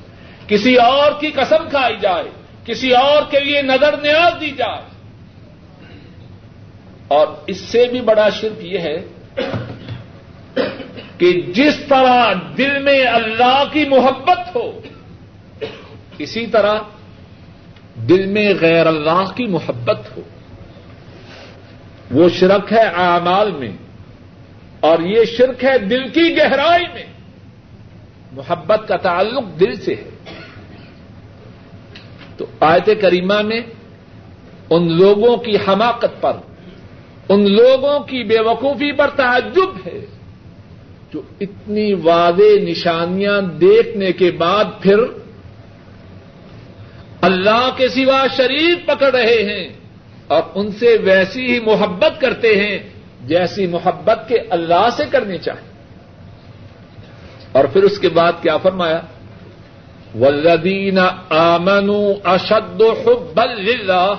کسی 0.46 0.76
اور 0.76 1.12
کی 1.20 1.30
قسم 1.30 1.68
کھائی 1.68 1.96
جائے، 2.00 2.24
کسی 2.64 2.92
اور 2.92 3.22
کے 3.30 3.40
لیے 3.40 3.62
نظر 3.62 3.96
نیاز 3.96 4.40
دی 4.40 4.50
جائے۔ 4.50 4.82
اور 7.08 7.26
اس 7.46 7.56
سے 7.56 7.86
بھی 7.86 8.00
بڑا 8.00 8.28
شرک 8.28 8.64
یہ 8.64 8.78
ہے 8.78 8.96
کہ 11.18 11.40
جس 11.40 11.76
طرح 11.88 12.32
دل 12.58 12.82
میں 12.82 13.06
اللہ 13.06 13.64
کی 13.72 13.84
محبت 13.84 14.56
ہو، 14.56 14.80
اسی 16.18 16.46
طرح 16.46 16.74
دل 18.08 18.26
میں 18.26 18.54
غیر 18.60 18.86
اللہ 18.86 19.24
کی 19.34 19.46
محبت 19.46 19.98
ہو۔ 20.16 20.22
وہ 22.10 22.28
شرک 22.28 22.72
ہے 22.72 22.82
اعمال 22.82 23.50
میں۔ 23.50 23.87
اور 24.80 24.98
یہ 24.98 25.24
شرک 25.24 25.64
ہے 25.64 25.78
دل 25.78 26.08
کی 26.08 26.36
گہرائی 26.36 26.84
میں۔ 26.94 27.02
محبت 28.32 28.88
کا 28.88 28.96
تعلق 28.96 29.60
دل 29.60 29.74
سے 29.76 29.94
ہے۔ 29.94 30.08
تو 32.36 32.46
آیت 32.60 32.90
کریمہ 33.00 33.42
میں 33.42 33.60
ان 34.70 34.92
لوگوں 34.92 35.36
کی 35.36 35.56
حماقت 35.56 36.20
پر، 36.20 36.32
ان 37.28 37.52
لوگوں 37.52 38.00
کی 38.00 38.24
بے 38.24 38.40
وقوفی 38.40 38.92
پر 38.92 39.10
تعجب 39.10 39.86
ہے، 39.86 40.06
جو 41.12 41.22
اتنی 41.40 41.92
واضح 41.92 42.60
نشانیاں 42.60 43.40
دیکھنے 43.40 44.12
کے 44.12 44.30
بعد 44.30 44.64
پھر 44.80 44.96
اللہ 47.20 47.70
کے 47.76 47.88
سوا 47.88 48.26
شریف 48.36 48.86
پکڑ 48.86 49.14
رہے 49.14 49.42
ہیں 49.42 49.68
اور 50.26 50.42
ان 50.54 50.72
سے 50.72 50.96
ویسی 51.02 51.52
ہی 51.52 51.60
محبت 51.60 52.20
کرتے 52.20 52.56
ہیں۔ 52.56 52.78
جیسی 53.28 53.66
محبت 53.66 54.28
کے 54.28 54.36
اللہ 54.50 54.88
سے 54.96 55.04
کرنی 55.10 55.38
چاہیے۔ 55.38 55.68
اور 57.52 57.64
پھر 57.64 57.82
اس 57.82 57.98
کے 57.98 58.08
بعد 58.08 58.32
کیا 58.42 58.56
فرمایا؟ 58.56 59.00
ولدین 60.14 60.98
آمنو 61.30 62.12
اشد 62.24 62.82
حب 62.82 63.40
اللہ 63.40 64.14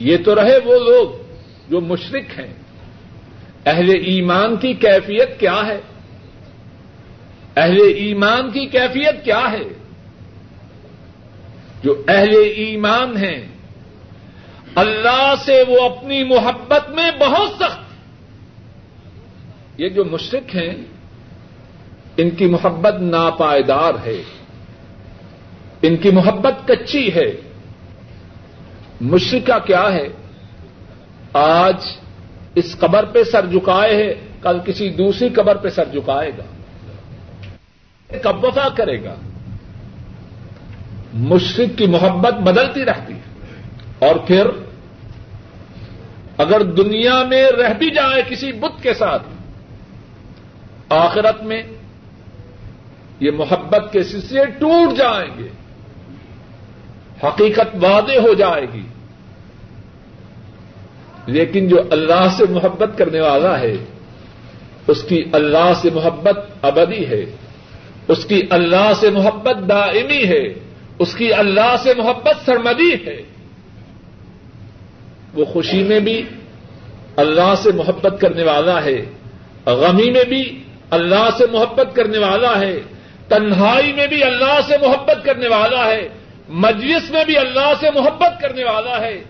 یہ 0.00 0.16
تو 0.24 0.34
رہے 0.34 0.58
وہ 0.64 0.78
لوگ 0.78 1.22
جو 1.68 1.80
مشرق 1.80 2.38
ہیں۔ 2.38 2.54
اہل 3.66 3.90
ایمان 3.90 4.56
کی 4.56 4.74
کیفیت 4.74 5.40
کیا 5.40 5.60
ہے؟ 5.66 5.80
اہل 7.56 7.76
ایمان 7.96 8.50
کی 8.50 8.66
کیفیت 8.66 9.24
کیا 9.24 9.52
ہے؟ 9.52 9.64
جو 11.82 12.02
اہل 12.08 12.36
ایمان 12.56 13.16
ہیں 13.16 13.55
اللہ 14.76 15.34
سے 15.44 15.64
وہ 15.68 15.84
اپنی 15.84 16.24
محبت 16.24 16.90
میں 16.90 17.10
بہت 17.20 17.50
سخت 17.50 17.78
یہ 19.78 19.88
جو 19.88 20.04
مشرق 20.04 20.54
ہیں، 20.54 20.74
ان 22.16 22.30
کی 22.30 22.46
محبت 22.46 22.94
ناپائیدار 22.94 23.92
ہے، 24.06 24.22
ان 25.82 25.96
کی 25.96 26.10
محبت 26.10 26.68
کچی 26.68 27.14
ہے۔ 27.14 27.32
مشرقہ 29.00 29.66
کیا 29.66 29.92
ہے؟ 29.92 30.08
آج 31.32 31.76
اس 32.54 32.76
قبر 32.78 33.04
پہ 33.04 33.24
سر 33.24 33.46
جھکائے 33.46 33.96
ہے، 33.96 34.14
کل 34.42 34.58
کسی 34.66 34.88
دوسری 34.88 35.28
قبر 35.28 35.56
پہ 35.56 35.68
سر 35.68 35.84
جھکائے 35.84 36.30
گا۔ 36.38 36.44
کب 38.22 38.44
وفا 38.44 38.68
کرے 38.68 39.04
گا۔ 39.04 39.14
مشرق 41.14 41.78
کی 41.78 41.86
محبت 41.86 42.34
بدلتی 42.34 42.84
رہتی 42.84 43.14
ہے۔ 43.14 43.36
اور 43.98 44.16
پھر 44.16 44.46
اگر 46.38 46.62
دنیا 46.62 47.22
میں 47.22 47.50
رہ 47.50 47.72
بھی 47.72 47.90
جائے 47.90 48.22
کسی 48.28 48.52
بت 48.52 48.82
کے 48.82 48.94
ساتھ، 48.94 49.22
آخرت 50.88 51.42
میں 51.42 51.62
یہ 53.20 53.30
محبت 53.30 53.92
کے 53.92 54.02
سلسلے 54.02 54.44
ٹوٹ 54.44 54.98
جائیں 54.98 55.30
گے، 55.38 55.48
حقیقت 57.26 57.76
واضح 57.80 58.18
ہو 58.18 58.34
جائے 58.34 58.66
گی۔ 58.74 58.82
لیکن 61.26 61.68
جو 61.68 61.76
اللہ 61.90 62.28
سے 62.36 62.44
محبت 62.50 62.98
کرنے 62.98 63.20
والا 63.20 63.60
ہے، 63.60 63.76
اس 64.86 65.02
کی 65.02 65.24
اللہ 65.32 65.72
سے 65.82 65.90
محبت 65.90 66.38
ابدی 66.62 67.06
ہے، 67.06 67.24
اس 68.08 68.24
کی 68.24 68.42
اللہ 68.50 68.92
سے 69.00 69.10
محبت 69.10 69.68
دائمی 69.68 70.24
ہے، 70.24 70.54
اس 70.98 71.14
کی 71.14 71.32
اللہ 71.32 71.76
سے 71.82 71.92
محبت 71.96 72.46
سرمدی 72.46 72.94
ہے۔ 73.06 73.22
وہ 75.36 75.44
خوشی 75.44 75.82
میں 75.82 76.00
بھی 76.00 76.22
اللہ 77.16 77.54
سے 77.62 77.72
محبت 77.72 78.20
کرنے 78.20 78.42
والا 78.42 78.84
ہے، 78.84 79.04
غمی 79.66 80.10
میں 80.10 80.24
بھی 80.24 80.62
اللہ 80.90 81.28
سے 81.38 81.44
محبت 81.52 81.96
کرنے 81.96 82.18
والا 82.18 82.60
ہے، 82.60 82.80
تنہائی 83.28 83.92
میں 83.92 84.06
بھی 84.06 84.24
اللہ 84.24 84.60
سے 84.66 84.86
محبت 84.86 85.24
کرنے 85.24 85.48
والا 85.48 85.84
ہے، 85.84 86.08
مجلس 86.48 87.10
میں 87.10 87.24
بھی 87.24 87.38
اللہ 87.38 87.72
سے 87.80 87.90
محبت 87.94 88.40
کرنے 88.40 88.64
والا 88.64 89.00
ہے، 89.00 89.24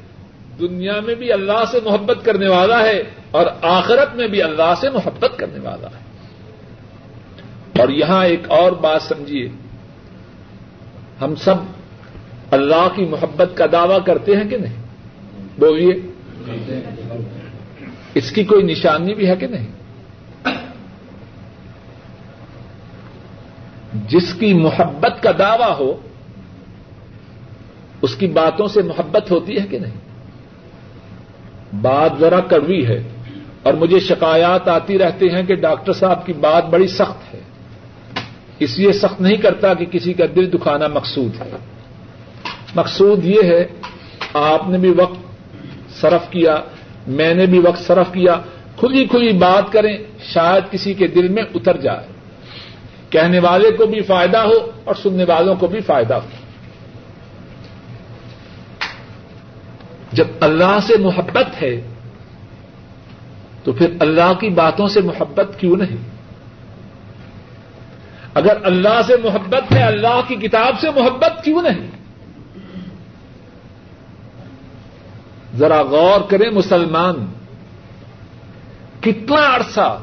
دنیا 0.59 1.01
میں 1.01 1.15
بھی 1.15 1.33
اللہ 1.33 1.65
سے 1.71 1.79
محبت 1.85 2.25
کرنے 2.25 2.49
والا 2.49 2.83
ہے 2.83 3.03
اور 3.31 3.47
آخرت 3.63 4.17
میں 4.17 4.29
بھی 4.29 4.43
اللہ 4.43 4.75
سے 4.81 4.91
محبت 4.91 5.39
کرنے 5.39 5.59
والا 5.59 5.89
ہے۔ 5.89 6.07
اور 7.81 7.89
یہاں 7.89 8.25
ایک 8.25 8.51
اور 8.51 8.73
بات 8.73 9.03
سمجھیے۔ 9.03 9.49
ہم 11.21 11.35
سب 11.35 11.55
اللہ 12.51 12.89
کی 12.95 13.05
محبت 13.05 13.57
کا 13.57 13.67
دعوی 13.73 13.95
کرتے 14.07 14.37
ہیں 14.37 14.51
کہ 14.51 14.57
نہیں؟ 14.57 14.86
بولیے۔ 15.59 15.95
اس 18.15 18.31
کی 18.31 18.45
کوئی 18.45 18.63
نشانی 18.63 19.15
بھی 19.15 19.29
ہے 19.29 19.37
کہ 19.37 19.47
نہیں؟ 19.47 19.67
جس 24.09 24.35
کی 24.35 24.55
محبت 24.55 25.23
کا 25.23 25.31
دعوی 25.39 25.73
ہو، 25.79 25.97
اس 28.03 28.15
کی 28.15 28.27
باتوں 28.27 28.69
سے 28.69 28.83
محبت 28.83 29.31
ہوتی 29.31 29.61
ہے 29.61 29.67
کہ 29.67 29.79
نہیں؟ 29.79 29.97
بات 31.83 32.11
ذرا 32.21 32.41
کڑوی 32.41 32.87
ہے 32.87 33.03
اور 33.63 33.75
مجھے 33.75 34.01
شکایات 34.01 34.69
آتی 34.69 34.99
رہتے 34.99 35.27
ہیں 35.27 35.43
کہ 35.43 35.55
ڈاکٹر 35.55 35.93
صاحب 35.93 36.27
کی 36.27 36.33
بات 36.33 36.65
بڑی 36.65 36.87
سخت 36.87 37.35
ہے۔ 37.35 37.41
اس 38.59 38.79
لیے 38.79 38.93
سخت 38.93 39.21
نہیں 39.21 39.37
کرتا 39.37 39.75
کہ 39.75 39.87
کسی 39.87 40.13
کا 40.13 40.25
دل 40.37 40.53
دکھانا 40.53 40.87
مقصود 40.87 41.41
ہے۔ 41.41 41.51
مقصود 42.75 43.25
یہ 43.25 43.43
ہے، 43.43 43.67
آپ 44.35 44.69
نے 44.69 44.79
بھی 44.79 44.91
وقت 44.91 45.26
صرف 46.01 46.31
کیا، 46.31 46.57
میں 47.07 47.35
نے 47.35 47.47
بھی 47.47 47.59
وقت 47.59 47.87
صرف 47.87 48.13
کیا، 48.13 48.37
کھلی 48.77 49.07
کھلی 49.07 49.33
بات 49.33 49.73
کریں، 49.73 49.97
شاید 50.25 50.73
کسی 50.73 50.95
کے 50.95 51.07
دل 51.07 51.29
میں 51.29 51.43
اتر 51.55 51.77
جائے۔ 51.77 52.07
کہنے 53.11 53.39
والے 53.39 53.71
کو 53.71 53.87
بھی 53.87 54.01
فائدہ 54.01 54.39
ہو 54.39 54.71
اور 54.85 54.95
سننے 54.95 55.25
والوں 55.25 55.55
کو 55.55 55.67
بھی 55.67 55.81
فائدہ 55.81 56.15
ہو۔ 56.15 56.29
جب 60.13 60.25
اللہ 60.41 60.79
سے 60.83 60.97
محبت 60.97 61.63
ہے، 61.63 61.81
تو 63.65 63.73
پھر 63.73 63.91
اللہ 64.01 64.33
کی 64.41 64.49
باتوں 64.49 64.89
سے 64.89 65.01
محبت 65.01 65.59
کیوں 65.59 65.77
نہیں؟ 65.77 65.97
اگر 68.35 68.57
اللہ 68.65 69.01
سے 69.07 69.15
محبت 69.25 69.73
ہے، 69.73 69.83
اللہ 69.83 70.21
کی 70.29 70.35
کتاب 70.35 70.81
سے 70.81 70.89
محبت 70.97 71.45
کیوں 71.45 71.63
نہیں؟ 71.63 71.91
ذرا 75.57 75.83
غور 75.83 76.21
کریں 76.21 76.51
مسلمان، 76.51 77.27
کتنا 79.01 79.57
عرصہ 79.57 80.03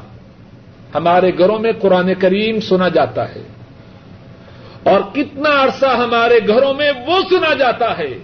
ہمارے 0.94 1.38
گھروں 1.38 1.58
میں 1.58 1.72
قرآن 1.80 2.14
کریم 2.14 2.60
سنا 2.60 2.88
جاتا 2.88 3.28
ہے 3.28 3.42
اور 4.82 5.00
کتنا 5.14 5.64
عرصہ 5.64 5.86
ہمارے 5.86 6.38
گھروں 6.48 6.74
میں 6.74 6.92
وہ 7.06 7.20
سنا 7.30 7.54
جاتا 7.54 7.98
ہے 7.98 8.18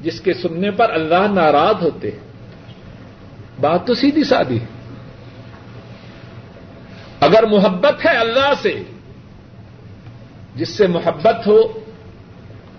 جس 0.00 0.20
کے 0.20 0.34
سننے 0.34 0.70
پر 0.70 0.90
اللہ 0.90 1.26
ناراض 1.30 1.82
ہوتے 1.82 2.10
ہیں۔ 2.10 2.18
بات 3.60 3.86
تو 3.86 3.94
سیدھی 3.94 4.24
سادی 4.24 4.60
ہے۔ 4.60 4.66
اگر 7.20 7.46
محبت 7.46 8.06
ہے 8.06 8.10
اللہ 8.10 8.52
سے، 8.62 8.82
جس 10.54 10.68
سے 10.68 10.86
محبت 10.86 11.46
ہو، 11.46 11.60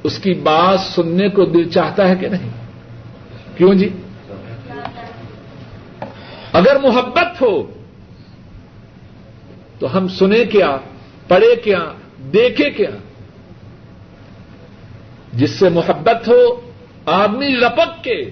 اس 0.04 0.18
کی 0.18 0.34
بات 0.34 0.80
سننے 0.80 1.30
کو 1.30 1.46
دل 1.46 1.70
چاہتا 1.70 2.10
ہے 2.10 2.16
کہ 2.16 2.30
نہیں؟ 2.30 2.61
کیوں 3.62 3.74
جی؟ 3.74 3.90
اگر 6.54 6.80
محبت 6.80 7.42
ہو، 7.42 7.74
تو 9.80 9.98
ہم 9.98 10.08
سنیں 10.08 10.46
کیا، 10.46 10.78
پڑھے 11.28 11.56
کیا، 11.56 11.80
دیکھے 12.34 12.70
کیا۔ 12.70 12.90
جس 15.34 15.50
سے 15.50 15.70
محبت 15.70 16.28
ہو، 16.28 16.72
آدمی 17.06 17.48
لپک 17.48 18.04
کے 18.04 18.24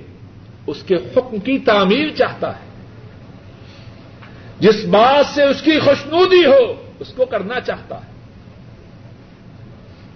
اس 0.68 0.84
کے 0.84 0.96
حکم 0.96 1.40
کی 1.40 1.60
تعمیر 1.60 2.10
چاہتا 2.10 2.56
ہے۔ 2.56 2.66
جس 4.60 4.86
بات 4.86 5.26
سے 5.26 5.44
اس 5.44 5.62
کی 5.62 5.80
خوشنودی 5.80 6.46
ہو، 6.46 6.92
اس 7.00 7.14
کو 7.14 7.26
کرنا 7.26 7.60
چاہتا 7.60 7.96
ہے۔ 7.96 8.12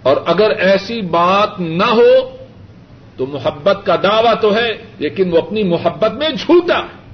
اور 0.02 0.16
اگر 0.26 0.50
ایسی 0.50 1.00
بات 1.00 1.60
نہ 1.60 1.84
ہو 1.84 2.36
تو 3.16 3.26
محبت 3.26 3.86
کا 3.86 3.96
دعویٰ 3.96 4.34
تو 4.40 4.54
ہے، 4.54 4.84
لیکن 4.98 5.32
وہ 5.32 5.38
اپنی 5.38 5.62
محبت 5.62 6.12
میں 6.12 6.28
جھوٹا۔ 6.28 6.78
ہے 6.78 7.04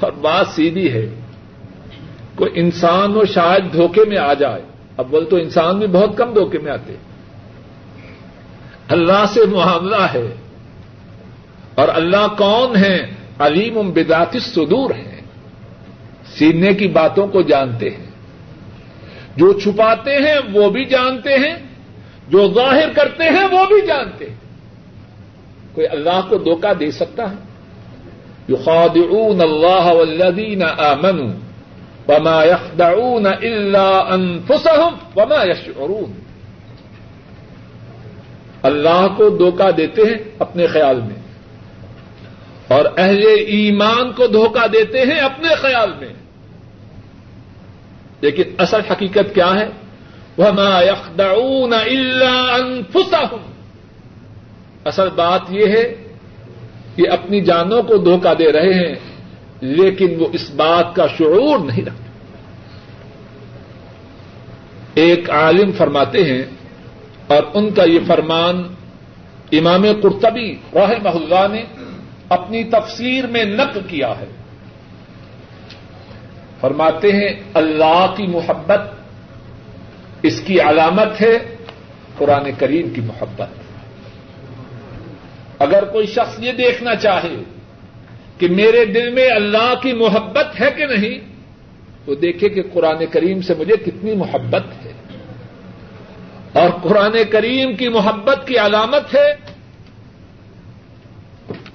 اور 0.00 0.12
بات 0.12 0.46
سیدھی 0.48 0.92
ہے، 0.92 1.06
کوئی 2.34 2.50
انسان 2.54 3.16
وہ 3.16 3.24
شاید 3.24 3.72
دھوکے 3.72 4.00
میں 4.08 4.18
آ 4.18 4.34
جائے۔ 4.34 4.62
اب 4.96 5.06
بول 5.10 5.24
تو 5.30 5.36
انسان 5.36 5.78
بھی 5.78 5.86
بہت 5.86 6.16
کم 6.16 6.32
دھوکے 6.34 6.58
میں 6.58 6.72
آتے۔ 6.72 6.94
اللہ 8.88 9.24
سے 9.28 9.40
معاملہ 9.46 10.02
ہے۔ 10.14 10.34
اور 11.74 11.88
اللہ 11.88 12.26
کون 12.38 12.76
ہے؟ 12.76 13.06
علیم 13.38 13.90
بداتی 13.90 14.38
سدور 14.38 14.90
ہے۔ 14.90 15.20
سینے 16.26 16.74
کی 16.74 16.88
باتوں 16.88 17.26
کو 17.26 17.42
جانتے 17.42 17.90
ہیں۔ 17.90 18.06
جو 19.36 19.52
چھپاتے 19.52 20.10
ہیں 20.10 20.38
وہ 20.52 20.70
بھی 20.70 20.84
جانتے 20.84 21.34
ہیں۔ 21.34 21.69
جو 22.30 22.52
ظاہر 22.54 22.88
کرتے 22.92 23.24
ہیں 23.24 23.44
وہ 23.44 23.64
بھی 23.66 23.86
جانتے 23.86 24.30
ہیں۔ 24.30 24.36
کوئی 25.74 25.86
اللہ 25.86 26.20
کو 26.28 26.38
دھوکہ 26.38 26.74
دے 26.74 26.90
سکتا 26.90 27.30
ہے؟ 27.30 27.50
يخادعون 28.50 29.40
الله 29.40 29.96
والذين 29.96 30.62
آمنوا 30.62 31.32
وما 32.08 32.44
يخدعون 32.44 33.26
إلا 33.26 34.16
أنفسهم 34.16 34.94
وما 35.16 35.44
يشعرون 35.44 36.12
اللہ 38.62 39.06
کو 39.16 39.28
دھوکہ 39.28 39.70
دیتے 39.70 40.02
ہیں 40.02 40.18
اپنے 40.38 40.66
خیال 40.66 41.00
میں۔ 41.00 41.22
اور 42.68 42.84
اہل 42.96 43.26
ایمان 43.46 44.12
کو 44.12 44.26
دھوکہ 44.26 44.66
دیتے 44.66 44.98
ہیں 44.98 45.18
اپنے 45.18 45.54
خیال 45.54 45.92
میں۔ 46.00 46.08
لیکن 48.20 48.42
اصل 48.58 48.80
حقیقت 48.90 49.34
کیا 49.34 49.54
ہے؟ 49.54 49.68
وہ 50.40 50.80
يخدعون 50.82 51.72
الا 51.74 52.34
انفسهم 52.56 53.42
اصل 54.86 55.08
بات 55.14 55.42
یہ 55.50 55.66
ہے 55.66 55.84
کہ 56.96 57.08
اپنی 57.12 57.40
جانوں 57.40 57.82
کو 57.82 57.94
دھوکہ 58.04 58.32
دے 58.34 58.48
رہے 58.52 58.74
ہیں، 58.74 58.94
لیکن 59.62 60.10
وہ 60.20 60.26
اس 60.32 60.46
بات 60.56 60.86
کا 60.96 61.06
شعور 61.18 61.56
نہیں 61.64 61.84
رکھتے۔ 61.86 62.08
ایک 64.94 65.30
عالم 65.30 65.70
فرماتے 65.72 66.20
ہیں، 66.24 66.44
اور 67.26 67.42
ان 67.54 67.70
کا 67.70 67.84
یہ 67.84 68.00
فرمان 68.06 68.56
امام 69.52 69.84
قرطبی 70.02 70.50
رحمہ 70.74 71.14
اللہ 71.14 71.44
نے 71.52 71.62
اپنی 72.28 72.60
تفسیر 72.70 73.26
میں 73.26 73.44
نقل 73.44 73.82
کیا 73.88 74.12
ہے۔ 74.20 74.30
فرماتے 76.60 77.08
ہیں، 77.12 77.32
اللہ 77.54 78.04
کی 78.16 78.26
محبت 78.26 78.82
اس 80.22 80.40
کی 80.40 80.60
علامت 80.60 81.20
ہے 81.20 81.56
قرآن 82.18 82.50
کریم 82.58 82.90
کی 82.90 83.00
محبت۔ 83.00 83.48
اگر 85.58 85.84
کوئی 85.84 86.06
شخص 86.06 86.38
یہ 86.38 86.52
دیکھنا 86.52 86.94
چاہے 86.94 87.42
کہ 88.38 88.48
میرے 88.48 88.84
دل 88.84 89.10
میں 89.10 89.28
اللہ 89.30 89.74
کی 89.82 89.92
محبت 89.92 90.60
ہے 90.60 90.70
کہ 90.76 90.86
نہیں، 90.86 91.18
تو 92.04 92.14
دیکھے 92.14 92.48
کہ 92.48 92.62
قرآن 92.72 93.06
کریم 93.06 93.42
سے 93.42 93.54
مجھے 93.58 93.76
کتنی 93.76 94.14
محبت 94.14 94.62
ہے۔ 94.84 94.92
اور 96.52 96.68
قرآن 96.82 97.16
کریم 97.30 97.76
کی 97.76 97.88
محبت 97.88 98.46
کی 98.46 98.58
علامت 98.58 99.14
ہے 99.14 99.50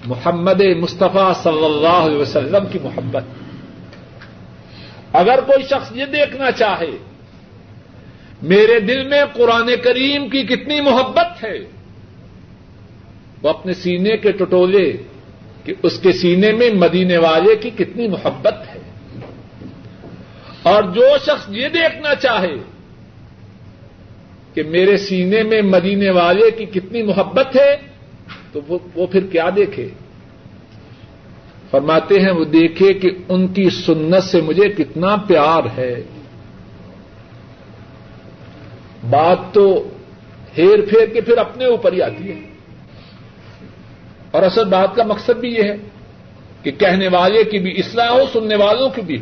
محمد 0.06 0.62
مصطفیٰ 0.62 1.34
صلی 1.44 1.66
اللہ 1.66 1.88
علیہ 1.88 2.18
وسلم 2.18 2.66
کی 2.72 2.80
محبت۔ 2.84 3.24
اگر 5.14 5.40
کوئی 5.48 5.64
شخص 5.64 5.92
یہ 5.92 6.06
دیکھنا 6.06 6.52
چاہے 6.52 6.92
میرے 8.42 8.80
دل 8.80 9.08
میں 9.08 9.22
قرآن 9.34 9.70
کریم 9.84 10.30
کی 10.30 10.44
کتنی 10.44 10.82
محبت 10.82 11.44
ہے۔ 11.44 11.58
وہ 13.42 13.50
اپنے 13.50 13.74
سینے 13.74 14.18
کے 14.18 14.32
ٹٹولے 14.32 14.98
کہ 15.64 15.74
اس 15.84 16.00
کے 16.00 16.12
سینے 16.12 16.52
میں 16.52 16.70
مدینے 16.74 17.18
والے 17.18 17.56
کی 17.56 17.70
کتنی 17.70 18.08
محبت 18.08 18.56
ہے۔ 18.76 18.80
اور 20.64 20.84
جو 20.84 21.06
شخص 21.22 21.46
یہ 21.50 21.70
دیکھنا 21.70 22.16
چاہے 22.16 22.56
کہ 24.54 24.64
میرے 24.64 24.98
سینے 24.98 25.44
میں 25.44 25.62
مدینے 25.62 26.10
والے 26.10 26.52
کی 26.52 26.66
کتنی 26.66 27.04
محبت 27.04 27.56
ہے، 27.56 27.76
تو 28.52 28.62
وہ 28.96 29.08
پھر 29.08 29.26
کیا 29.26 29.50
دیکھے؟ 29.56 29.88
فرماتے 31.72 32.16
ہیں، 32.20 32.32
وہ 32.32 32.46
دیکھے 32.46 32.94
کہ 32.94 33.10
ان 33.30 33.48
کی 33.48 33.70
سنت 33.70 34.24
سے 34.24 34.42
مجھے 34.42 34.70
کتنا 34.70 35.16
پیار 35.16 35.64
ہے۔ 35.78 36.04
بات 39.10 39.38
تو 39.54 39.90
ہیر 40.58 40.80
پھیر 40.90 41.06
کے 41.06 41.22
پھر 41.22 41.38
اپنے 41.38 41.66
اوپر 41.66 41.94
ہی 41.94 42.02
آتی 42.02 42.32
ہے۔ 42.32 42.40
اور 44.32 44.44
اصل 44.44 44.66
بات 44.66 44.96
کا 44.96 45.04
مقصد 45.04 45.30
بھی 45.30 45.54
یہ 45.54 45.64
ہے 45.64 45.76
کہ 46.64 46.72
کہنے 46.72 47.08
والے 47.08 47.44
کی 47.44 47.60
بھی 47.60 47.80
اصلاح 47.80 48.10
ہو، 48.10 48.24
سننے 48.34 48.56
والوں 48.56 48.90
کی 48.90 49.02
بھی۔ 49.02 49.22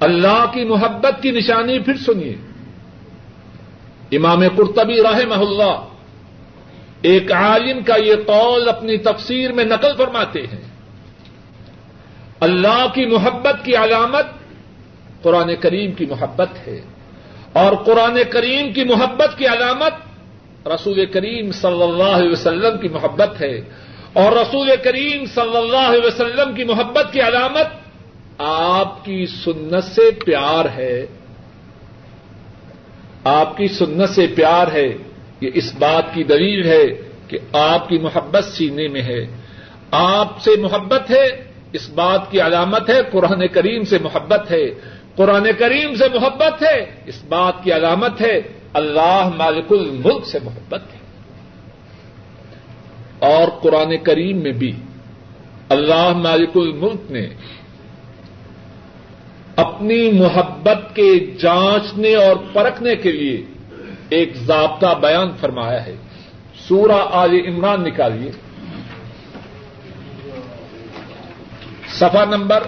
اللہ 0.00 0.44
کی 0.52 0.64
محبت 0.64 1.22
کی 1.22 1.30
نشانی 1.30 1.78
پھر 1.78 1.96
سنیے۔ 1.96 2.36
امام 4.16 4.48
قرطبی 4.56 5.02
رحمہ 5.02 5.34
اللہ 5.34 5.88
ایک 7.02 7.32
عالم 7.32 7.82
کا 7.82 7.96
یہ 7.96 8.14
قول 8.26 8.68
اپنی 8.68 8.96
تفسیر 8.96 9.52
میں 9.52 9.64
نقل 9.64 9.90
فرماتے 9.98 10.42
ہیں۔ 10.42 10.60
اللہ 12.40 12.86
کی 12.94 13.06
محبت 13.06 13.64
کی 13.64 13.76
علامت 13.76 14.26
قرآن 15.22 15.56
کریم 15.60 15.92
کی 15.92 16.06
محبت 16.06 16.68
ہے۔ 16.68 16.80
اور 17.52 17.72
قرآن 17.76 18.18
کریم 18.30 18.72
کی 18.72 18.84
محبت 18.84 19.38
کی 19.38 19.46
علامت 19.46 19.92
رسول 20.68 21.06
کریم 21.06 21.52
صلی 21.52 21.82
اللہ 21.82 22.02
علیہ 22.02 22.30
وسلم 22.30 22.78
کی 22.78 22.88
محبت 22.88 23.40
ہے۔ 23.40 23.60
اور 24.12 24.32
رسول 24.32 24.70
کریم 24.84 25.24
صلی 25.24 25.56
اللہ 25.56 25.76
علیہ 25.76 26.06
وسلم 26.06 26.54
کی 26.54 26.64
محبت 26.64 27.12
کی 27.12 27.20
علامت 27.20 27.66
آپ 28.38 29.04
کی 29.04 29.26
سنت 29.26 29.84
سے 29.84 30.10
پیار 30.10 30.64
ہے۔ 30.76 31.06
آپ 33.24 33.56
کی 33.56 33.68
سنت 33.68 34.08
سے 34.08 34.26
پیار 34.36 34.66
ہے۔ 34.72 34.96
یہ 35.40 35.50
اس 35.54 35.74
بات 35.78 36.14
کی 36.14 36.24
دلیل 36.24 36.66
ہے 36.66 36.84
کہ 37.28 37.38
آپ 37.52 37.88
کی 37.88 37.98
محبت 37.98 38.44
سینے 38.44 38.88
میں 38.88 39.02
ہے۔ 39.02 39.26
آپ 39.90 40.40
سے 40.40 40.50
محبت 40.60 41.10
ہے، 41.10 41.26
اس 41.72 41.90
بات 41.90 42.30
کی 42.30 42.40
علامت 42.40 42.90
ہے، 42.90 42.98
قرآن 43.12 43.48
کریم 43.48 43.84
سے 43.84 43.98
محبت 44.02 44.50
ہے۔ 44.50 44.66
قرآن 45.16 45.46
کریم 45.58 45.94
سے 45.94 46.04
محبت 46.14 46.62
ہے، 46.62 46.94
اس 47.06 47.24
بات 47.24 47.64
کی 47.64 47.72
علامت 47.72 48.20
ہے، 48.20 48.40
اللہ 48.72 49.28
مالک 49.36 49.64
الملک 49.70 50.26
سے 50.26 50.38
محبت 50.44 50.82
ہے۔ 50.94 50.98
اور 53.18 53.48
قرآن 53.48 53.96
کریم 53.98 54.36
میں 54.36 54.52
بھی 54.52 54.72
اللہ 55.68 56.08
مالک 56.08 56.50
الملک 56.54 57.10
نے 57.10 57.28
اپنی 59.56 60.12
محبت 60.12 60.96
کے 60.96 61.26
جانچنے 61.40 62.14
اور 62.14 62.36
پرکھنے 62.52 62.96
کے 62.96 63.12
لیے 63.12 63.44
ایک 64.08 64.36
ضابطہ 64.36 64.86
بیان 65.00 65.30
فرمایا 65.40 65.86
ہے۔ 65.86 65.96
سورہ 66.68 67.06
آل 67.10 67.40
عمران 67.46 67.84
نکالیے۔ 67.84 68.30
سفا 71.88 72.24
نمبر 72.24 72.62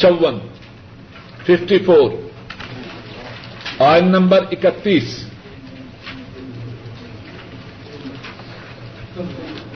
چون 0.00 0.38
ففٹی 1.46 1.78
فور 1.78 2.10
آئن 3.78 4.08
نمبر 4.08 4.44
اکتیس. 4.50 5.26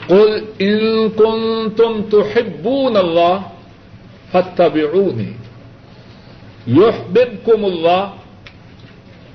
قل 0.08 0.44
ان 0.58 1.08
کنتم 1.16 2.02
تحبون 2.10 2.96
اللہ 2.96 3.38
فتبعونی 4.32 5.32
يحببكم 6.66 7.64
الله 7.64 8.12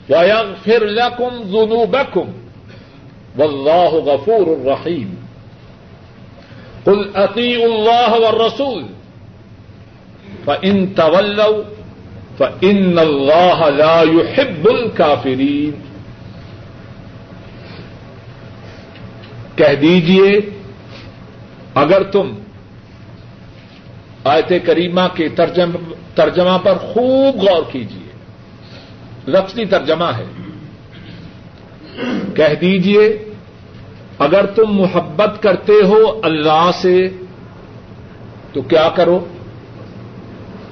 ويغفر 0.09 0.83
لكم 0.83 1.29
ذنوبكم 1.43 2.27
والله 3.37 3.87
غفور 3.87 4.65
رحيم 4.65 5.15
قل 6.85 7.15
أطيعوا 7.15 7.65
الله 7.65 8.19
والرسول. 8.19 8.83
فإن 10.45 10.88
تولوا 10.88 11.63
فإن 12.38 12.99
الله 12.99 13.69
لا 13.75 14.01
يحب 14.01 14.69
الكافرين۔ 14.69 15.71
کہہ 19.55 19.75
دیجیے، 19.82 20.39
اگر 21.75 22.03
تم 22.03 22.34
آیت 24.23 24.53
کریمہ 24.65 25.01
کے 25.13 25.30
ترجمہ 26.15 26.57
پر 26.63 26.77
خوب 26.77 27.36
غور 27.36 27.63
کیجیے 27.71 28.09
لفظی 29.27 29.65
ترجمہ 29.65 30.11
ہے۔ 30.17 30.25
کہہ 32.36 32.55
دیجیے 32.61 33.25
اگر 34.19 34.45
تم 34.45 34.71
محبت 34.71 35.43
کرتے 35.43 35.73
ہو 35.73 36.21
اللہ 36.23 36.71
سے، 36.82 37.09
تو 38.53 38.61
کیا 38.61 38.89
کرو؟ 38.95 39.25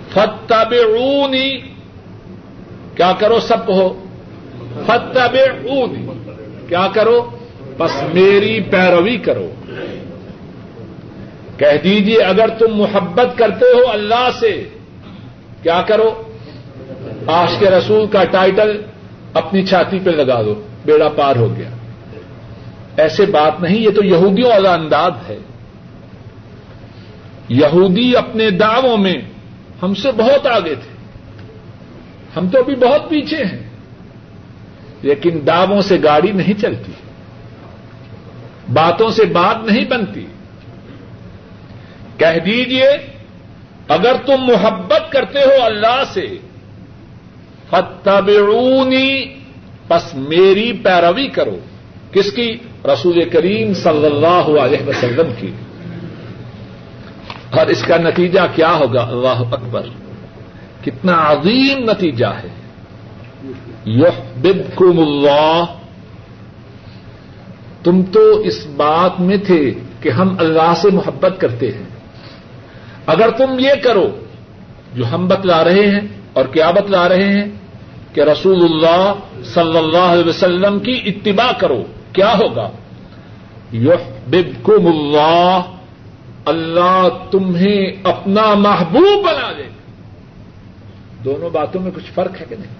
فتب 0.10 0.74
کیا 2.96 3.14
کرو 3.20 3.40
سب 3.40 3.70
ہو 3.70 4.06
فتب 4.86 5.38
کیا 6.70 6.88
کرو؟ 6.94 7.30
بس 7.78 8.04
میری 8.14 8.62
پیروی 8.62 9.18
کرو۔ 9.18 9.52
کہہ 11.58 11.78
دیجیے 11.84 12.24
اگر 12.24 12.48
تم 12.48 12.76
محبت 12.76 13.38
کرتے 13.38 13.66
ہو 13.66 13.92
اللہ 13.94 14.30
سے، 14.40 14.64
کیا 15.64 15.82
کرو؟ 15.82 16.22
آش 17.28 17.50
کے 17.60 17.70
رسول 17.70 18.08
کا 18.08 18.24
ٹائٹل 18.24 18.82
اپنی 19.34 19.66
چھاتی 19.66 20.00
پہ 20.00 20.10
لگا 20.10 20.42
دو، 20.42 20.62
بیڑا 20.86 21.10
پار 21.10 21.36
ہو 21.36 21.56
گیا۔ 21.58 21.70
ایسے 22.98 23.26
بات 23.26 23.62
نہیں، 23.62 23.78
یہ 23.78 23.90
تو 23.90 24.06
یہودیوں 24.06 24.50
والا 24.50 24.74
انداز 24.74 25.12
ہے۔ 25.30 25.38
یہودی 27.50 28.18
اپنے 28.18 28.50
دعووں 28.50 28.98
میں 28.98 29.16
ہم 29.84 29.96
سے 29.96 30.12
بہت 30.12 30.48
آگے 30.48 30.76
تھے۔ 30.76 30.98
ہم 32.38 32.48
تو 32.48 32.60
ابھی 32.60 32.76
بہت 32.76 33.10
پیچھے 33.10 33.44
ہیں۔ 33.44 33.70
لیکن 35.02 35.40
دعووں 35.48 35.82
سے 35.82 35.98
گاڑی 36.04 36.32
نہیں 36.32 36.62
چلتی۔ 36.62 36.92
باتوں 38.74 39.10
سے 39.10 39.26
بات 39.26 39.72
نہیں 39.72 39.86
بنتی۔ 39.86 40.26
کہہ 42.18 42.40
دیجیے 42.40 42.90
اگر 43.88 44.16
تم 44.26 44.44
محبت 44.44 45.12
کرتے 45.12 45.40
ہو 45.40 45.64
اللہ 45.64 46.04
سے 46.14 46.38
فتبعونی 47.70 49.36
پس 49.88 50.16
میری 50.16 50.74
پیروی 50.74 51.28
کرو۔ 51.28 51.60
کس 52.12 52.32
کی؟ 52.32 52.58
رسول 52.86 53.30
کریم 53.30 53.74
صلی 53.74 54.06
اللہ 54.06 54.62
علیہ 54.62 54.88
وسلم 54.88 55.34
کی۔ 55.40 55.52
اور 57.52 57.68
اس 57.68 57.84
کا 57.84 57.98
نتیجہ 57.98 58.40
کیا 58.56 58.74
ہوگا؟ 58.74 59.02
اللہ 59.02 59.54
اکبر۔ 59.54 59.82
کتنا 60.86 61.32
عظیم 61.32 61.78
نتیجہ 61.78 62.26
ہے۔ 62.26 62.50
یحببکم 63.86 65.00
اللہ۔ 65.00 65.64
تم 67.84 68.02
تو 68.04 68.40
اس 68.40 68.68
بات 68.68 69.22
میں 69.22 69.38
تھے 69.38 69.74
کہ 70.02 70.10
ہم 70.10 70.36
اللہ 70.40 70.74
سے 70.76 70.90
محبت 70.92 71.36
کرتے 71.40 71.68
ہیں۔ 71.68 71.86
اگر 73.06 73.30
تم 73.30 73.60
یہ 73.60 73.74
کرو، 73.84 74.08
جو 74.94 75.04
ہم 75.12 75.28
بتلا 75.28 75.64
رہے 75.64 75.88
ہیں 75.88 76.08
اور 76.34 76.46
کیا 76.46 76.72
بتلا 76.72 77.10
رہے 77.10 77.30
ہیں، 77.30 77.46
کہ 78.14 78.22
رسول 78.22 78.64
اللہ 78.64 79.14
صلی 79.44 79.78
اللہ 79.78 79.98
علیہ 79.98 80.30
وسلم 80.30 80.80
کی 80.80 81.02
اتباع 81.06 81.52
کرو، 81.60 81.84
کیا 82.14 82.34
ہوگا؟ 82.38 82.70
یحببکم 83.74 84.88
اللہ۔ 84.88 85.62
اللہ 86.48 87.08
تمہیں 87.32 87.92
اپنا 88.04 88.54
محبوب 88.54 89.26
بنا 89.26 89.52
دے 89.58 89.64
دونوں 91.24 91.50
باتوں 91.50 91.82
میں 91.82 91.92
کچھ 91.96 92.12
فرق 92.16 92.42
ہے 92.42 92.46
کہ 92.50 92.56
نہیں؟ 92.60 92.76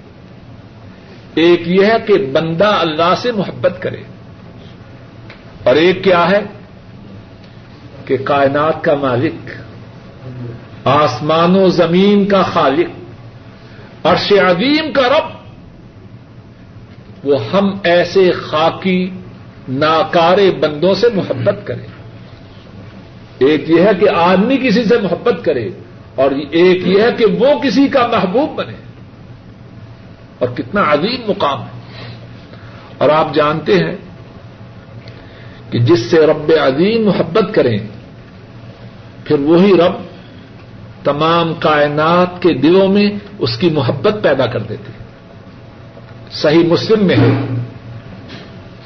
ایک 1.36 1.68
یہ 1.68 1.86
ہے 1.86 1.96
کہ 2.08 2.14
بندہ 2.14 2.68
اللہ 2.68 3.14
سے 3.18 3.32
محبت 3.32 3.82
کرے۔ 3.82 3.98
اور 5.64 5.76
ایک 5.76 6.04
کیا 6.04 6.30
ہے؟ 6.30 6.40
کہ 8.06 8.18
کائنات 8.18 8.84
کا 8.84 8.96
مالک، 8.96 9.50
آسمان 10.88 11.56
و 11.56 11.70
زمین 11.70 12.26
کا 12.26 12.44
خالق، 12.44 12.90
عرش 14.06 14.34
عظیم 14.34 14.94
کا 14.94 15.02
رب، 15.02 15.38
وہ 17.24 17.36
ہم 17.54 17.78
ایسے 17.84 18.32
خاکی، 18.32 19.10
ناکارے 19.70 20.52
بندوں 20.52 20.94
سے 20.94 21.08
محبت 21.16 21.68
کریں 21.68 21.97
ایک 23.40 23.70
یہ 23.70 23.82
ہے 23.82 23.92
کہ 24.00 24.10
آدمی 24.10 24.58
کسی 24.58 24.84
سے 24.84 24.98
محبت 24.98 25.46
کرے 25.46 25.70
اور 26.16 26.32
ایک 26.52 26.88
یہ 26.88 27.02
ہے 27.02 27.12
کہ 27.18 27.26
وہ 27.26 27.60
کسی 27.60 27.88
کا 27.88 28.08
محبوب 28.08 28.56
بنے 28.56 28.74
اور 30.40 30.50
کتنا 30.50 30.94
عظیم 30.94 31.22
مقام 31.28 31.62
ہے۔ 31.62 31.78
اور 32.98 33.10
آپ 33.10 33.34
جانتے 33.34 33.76
ہیں 33.76 33.96
کہ 35.70 35.80
جس 35.80 36.00
سے 36.00 36.26
رب 36.28 36.52
عظیم 36.62 37.06
محبت 37.06 37.54
کریں، 37.54 37.78
پھر 39.24 39.40
وہی 39.40 39.74
رب 39.74 39.94
تمام 41.04 41.54
کائنات 41.54 42.42
کے 42.42 42.54
دلوں 42.54 42.88
میں 42.88 43.10
اس 43.40 43.58
کی 43.58 43.70
محبت 43.70 44.24
پیدا 44.24 44.46
کر 44.46 44.60
دیتے 44.60 44.92
صحیح 46.32 46.64
مسلم 46.68 47.06
میں 47.06 47.16
ہے۔ 47.16 47.62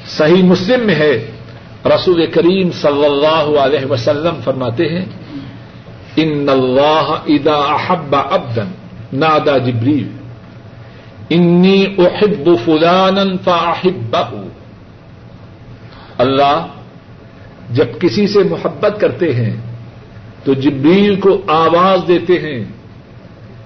صحیح 0.08 0.44
مسلم 0.44 0.86
میں 0.86 0.96
ہے۔ 0.96 1.31
رسول 1.86 2.26
کریم 2.26 2.72
صلی 2.72 3.06
اللہ 3.06 3.60
علیہ 3.60 3.86
وسلم 3.86 4.40
فرماتے 4.44 4.86
ہیں، 4.86 5.06
ان 6.16 6.50
اللہ 6.50 7.14
ادا 7.28 7.56
احب 7.56 8.16
ابدن 8.16 8.72
نادا 9.14 9.58
جبریل، 9.58 10.08
انی 11.30 11.86
احب 11.98 12.50
فلان 12.66 13.38
فاحبہ 13.38 14.32
اللہ 16.18 16.68
جب 17.70 18.00
کسی 18.00 18.28
سے 18.28 18.40
محبت 18.44 19.02
کرتے 19.02 19.34
ہیں، 19.34 19.56
تو 20.44 20.54
جبریل 20.54 21.20
کو 21.20 21.42
آواز 21.48 22.08
دیتے 22.08 22.40
ہیں، 22.40 22.64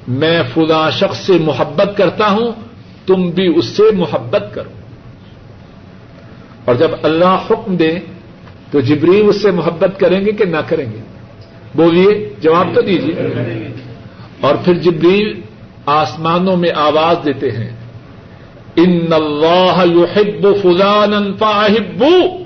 میں 0.08 0.44
فلاں 0.54 0.92
شخص 0.92 1.18
سے 1.18 1.34
محبت 1.34 1.98
کرتا 1.98 2.30
ہوں، 2.30 2.52
تم 3.06 3.30
بھی 3.30 3.58
اس 3.58 3.66
سے 3.66 3.84
محبت 3.96 4.44
کرو۔ 4.54 4.85
اور 6.66 6.76
جب 6.76 6.92
اللہ 7.04 7.38
حکم 7.50 7.76
دے 7.76 8.00
تو 8.72 8.80
جبریل 8.80 9.30
اس 9.30 9.42
سے 9.42 9.52
محبت 9.52 10.00
کریں 10.00 10.26
گے 10.26 10.32
کہ 10.32 10.46
نہ 10.46 10.58
کریں 10.68 10.86
گے؟ 10.86 11.00
بولیے، 11.76 12.34
جواب 12.42 12.68
تو 12.76 12.82
دیجیے۔ 12.82 13.14
اور 14.42 14.56
پھر 14.66 14.74
جبریل 14.74 15.42
آسمانوں 15.86 16.58
میں 16.58 16.70
آواز 16.76 17.26
دیتے 17.26 17.52
ہیں۔ 17.52 17.70
ان 18.76 19.14
اللہ 19.14 19.84
یحب 19.86 20.48
فلان 20.62 21.34
فاحبو۔ 21.34 22.44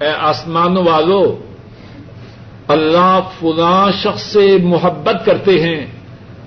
اے 0.00 0.08
آسمانوں 0.18 0.84
والو، 0.84 1.38
اللہ 2.68 3.20
فلاں 3.40 3.90
شخص 4.02 4.22
سے 4.22 4.56
محبت 4.62 5.26
کرتے 5.26 5.60
ہیں۔ 5.62 5.86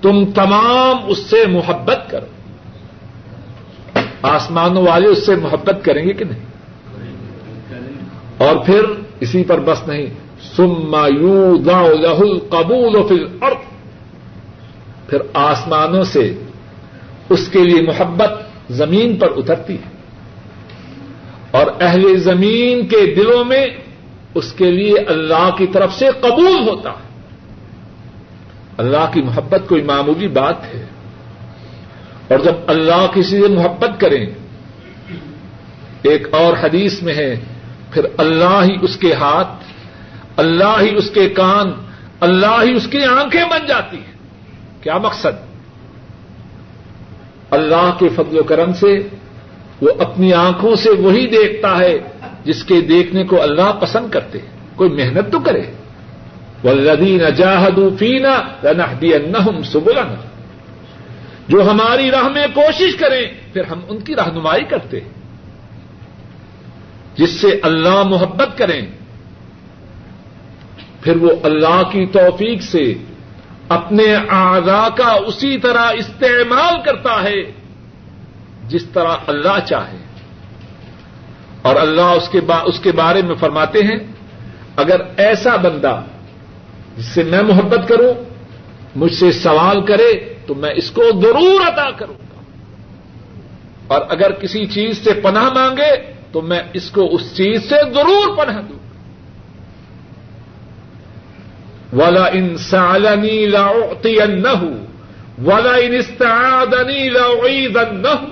تم 0.01 0.25
تمام 0.25 0.97
اس 1.07 1.17
سے 1.17 1.45
محبت 1.47 1.99
کرو۔ 2.09 2.25
آسمانوں 4.23 4.87
والے 4.87 5.07
اس 5.07 5.25
سے 5.25 5.35
محبت 5.35 5.85
کریں 5.85 6.03
گے 6.07 6.13
کہ 6.13 6.25
نہیں؟ 6.25 6.39
اور 8.37 8.55
پھر 8.55 8.81
اسی 9.19 9.43
پر 9.43 9.59
بس 9.59 9.87
نہیں 9.87 10.05
سما 10.55 11.07
یو 11.07 11.55
لہ 11.95 12.39
قبول 12.49 12.95
و 12.95 13.03
پھر 13.03 13.25
پھر 15.09 15.17
آسمانوں 15.33 16.03
سے 16.03 16.33
اس 17.29 17.47
کے 17.47 17.63
لیے 17.63 17.81
محبت 17.81 18.31
زمین 18.69 19.15
پر 19.15 19.27
اترتی 19.35 19.73
ہے۔ 19.73 19.93
اور 21.51 21.65
اہل 21.81 22.17
زمین 22.17 22.87
کے 22.87 23.13
دلوں 23.15 23.45
میں 23.45 23.67
اس 24.35 24.53
کے 24.53 24.71
لیے 24.71 24.97
اللہ 24.97 25.49
کی 25.57 25.67
طرف 25.67 25.93
سے 25.93 26.05
قبول 26.21 26.69
ہوتا 26.69 26.89
ہے۔ 26.89 27.21
اللہ 28.77 29.11
کی 29.13 29.21
محبت 29.21 29.69
کوئی 29.69 29.81
معمولی 29.81 30.27
بات 30.27 30.63
ہے۔ 30.63 30.85
اور 32.33 32.41
جب 32.41 32.53
اللہ 32.67 33.07
کسی 33.13 33.41
سے 33.41 33.47
محبت 33.47 33.99
کریں، 33.99 34.25
ایک 36.01 36.27
اور 36.31 36.53
حدیث 36.63 37.01
میں 37.01 37.13
ہے، 37.13 37.39
پھر 37.91 38.05
اللہ 38.17 38.61
ہی 38.63 38.77
اس 38.81 38.97
کے 38.97 39.13
ہاتھ، 39.13 39.63
اللہ 40.37 40.81
ہی 40.81 40.95
اس 40.95 41.09
کے 41.09 41.29
کان، 41.29 41.71
اللہ 42.19 42.63
ہی 42.63 42.73
اس 42.73 42.87
کی 42.87 43.03
آنکھیں 43.03 43.43
بن 43.43 43.67
جاتی 43.67 43.97
ہیں۔ 43.97 44.13
کیا 44.81 44.97
مقصد؟ 44.97 45.45
اللہ 47.51 47.95
کے 47.99 48.09
فضل 48.09 48.39
و 48.39 48.43
کرم 48.43 48.73
سے، 48.73 49.07
وہ 49.81 49.89
اپنی 49.99 50.33
آنکھوں 50.33 50.75
سے 50.75 50.89
وہی 50.89 51.27
دیکھتا 51.27 51.77
ہے، 51.79 51.97
جس 52.43 52.63
کے 52.63 52.81
دیکھنے 52.81 53.23
کو 53.23 53.41
اللہ 53.41 53.71
پسند 53.79 54.09
کرتے 54.09 54.39
کوئی 54.75 54.89
محنت 54.89 55.31
تو 55.31 55.39
کرے۔ 55.39 55.61
ولدین 56.63 57.21
جاہدو 57.37 57.89
فینا 57.99 58.41
رنحدی 58.63 59.13
انہم 59.13 59.63
سبلنا۔ 59.63 60.32
جو 61.47 61.71
ہماری 61.71 62.11
راہ 62.11 62.27
میں 62.27 62.47
کوشش 62.53 62.95
کریں، 62.95 63.53
پھر 63.53 63.63
ہم 63.63 63.79
ان 63.87 63.99
کی 63.99 64.15
رہنمائی 64.15 64.63
کرتے 64.63 64.99
جس 67.15 67.29
سے 67.29 67.59
اللہ 67.63 68.03
محبت 68.03 68.57
کریں، 68.57 68.81
پھر 71.01 71.15
وہ 71.15 71.29
اللہ 71.43 71.81
کی 71.91 72.05
توفیق 72.05 72.61
سے 72.61 72.93
اپنے 73.69 74.03
آزا 74.29 74.89
کا 74.89 75.11
اسی 75.11 75.57
طرح 75.57 75.91
استعمال 75.93 76.73
کرتا 76.85 77.23
ہے، 77.23 77.51
جس 78.67 78.85
طرح 78.85 79.15
اللہ 79.27 79.59
چاہے۔ 79.65 79.97
اور 81.61 81.75
اللہ 81.75 82.01
اس 82.01 82.29
کے 82.29 82.41
با، 82.41 82.57
اس 82.65 82.79
کے 82.79 82.91
بارے 82.91 83.21
میں 83.21 83.35
فرماتے 83.35 83.79
ہیں، 83.79 83.97
اگر 84.75 85.01
ایسا 85.17 85.55
بندہ 85.55 86.01
جس 86.97 87.05
سے 87.05 87.23
میں 87.23 87.41
محبت 87.41 87.87
کروں، 87.87 88.13
مجھ 88.95 89.13
سے 89.13 89.31
سوال 89.31 89.85
کرے 89.85 90.32
تو 90.45 90.55
میں 90.55 90.73
اس 90.75 90.91
کو 90.91 91.03
ضرور 91.21 91.67
عطا 91.67 91.91
کروں 91.91 92.13
گا۔ 92.13 92.41
اور 93.87 94.01
اگر 94.09 94.31
کسی 94.31 94.65
چیز 94.65 94.97
سے 94.97 95.13
پناہ 95.13 95.49
مانگے 95.53 96.13
تو 96.31 96.41
میں 96.41 96.59
اس 96.73 96.91
کو 96.91 97.15
اس 97.15 97.35
چیز 97.35 97.69
سے 97.69 97.75
ضرور 97.93 98.37
پناہ 98.37 98.61
دوں۔ 98.61 98.79
گا 101.93 102.03
ولا 102.03 102.25
انسانی 102.25 103.45
لاؤتی 103.45 104.15
نہ 104.27 104.63
ولا 105.45 105.75
انستعادنی 105.75 107.09
لاعید 107.09 107.77
نہ 107.91 108.25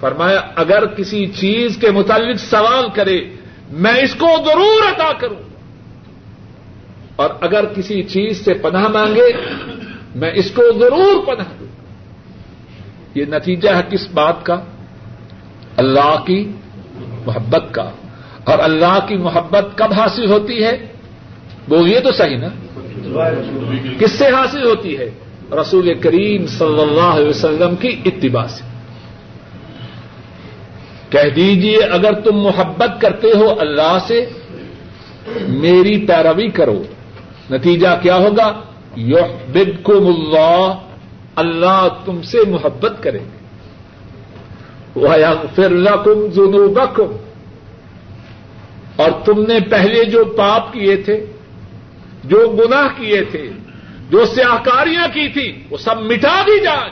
فرمایا، 0.00 0.40
اگر 0.54 0.86
کسی 0.86 1.26
چیز 1.26 1.76
کے 1.76 1.90
متعلق 1.90 2.36
سوال 2.36 2.84
کرے، 2.94 3.20
میں 3.70 3.94
اس 3.94 4.14
کو 4.14 4.28
ضرور 4.46 4.92
عطا 4.92 5.12
کروں۔ 5.12 5.36
اور 7.16 7.30
اگر 7.40 7.64
کسی 7.66 8.02
چیز 8.02 8.44
سے 8.44 8.54
پناہ 8.54 8.88
مانگے 8.88 9.32
میں 10.14 10.30
اس 10.34 10.50
کو 10.50 10.62
ضرور 10.80 11.26
پناہ 11.26 11.46
دوں۔ 11.60 11.66
یہ 13.14 13.24
نتیجہ 13.24 13.68
ہے 13.68 13.82
کس 13.90 14.08
بات 14.14 14.34
کا؟ 14.42 14.60
اللہ 15.76 16.22
کی 16.26 16.52
محبت 17.26 17.64
کا۔ 17.70 17.90
اور 18.44 18.58
اللہ 18.58 18.98
کی 19.08 19.16
محبت 19.16 19.64
کب 19.74 19.92
حاصل 19.92 20.30
ہوتی 20.30 20.64
ہے؟ 20.64 20.86
وہ 21.68 21.88
یہ 21.88 22.00
تو 22.00 22.12
صحیح 22.12 22.36
نا؟ 22.36 22.48
کس 23.98 24.12
سے 24.12 24.26
حاصل 24.26 24.66
ہوتی 24.66 24.98
ہے؟ 24.98 25.10
رسول 25.52 25.94
کریم 25.94 26.46
صلی 26.46 26.82
اللہ 26.82 27.00
علیہ 27.00 27.28
وسلم 27.28 27.76
کی 27.76 28.00
اتباع 28.04 28.46
سے۔ 28.46 28.64
کہہ 31.10 31.34
دیجیے 31.36 31.76
اگر 31.76 32.12
تم 32.12 32.36
محبت 32.36 33.00
کرتے 33.00 33.28
ہو 33.36 33.60
اللہ 33.60 33.98
سے، 34.06 34.26
میری 35.40 36.06
پیروی 36.06 36.48
کرو۔ 36.48 36.82
نتیجہ 37.50 37.88
کیا 38.02 38.16
ہوگا؟ 38.16 38.62
یو 38.96 39.18
اللہ 39.88 40.74
اللہ 41.36 41.88
تم 42.04 42.22
سے 42.22 42.38
محبت 42.48 43.02
کرے 43.02 43.18
گے 43.18 43.44
پھر 45.54 45.70
لکم 45.70 46.26
جنوبکم 46.26 47.16
اور 48.96 49.10
تم 49.24 49.42
نے 49.42 49.60
پہلے 49.70 50.04
جو 50.04 50.24
پاپ 50.24 50.72
کیے 50.72 50.96
تھے، 50.96 51.26
جو 52.24 52.48
گناہ 52.48 52.88
کیے 52.96 53.24
تھے، 53.24 53.50
جو 54.10 54.24
سیاہکاریاں 54.24 55.08
کی 55.14 55.28
تھی، 55.28 55.62
وہ 55.70 55.76
سب 55.76 56.00
مٹا 56.00 56.42
دی 56.46 56.60
جائے۔ 56.60 56.90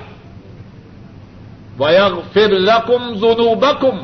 ویغ 1.78 2.20
پھر 2.32 2.48
لکم 2.48 3.14
جنوبکم 3.14 3.96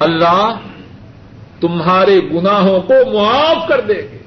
اللہ 0.00 0.56
تمہارے 1.60 2.20
گناہوں 2.20 2.80
کو 2.80 2.94
معاف 3.12 3.68
کر 3.68 3.80
دے 3.80 4.08
گے 4.12 4.23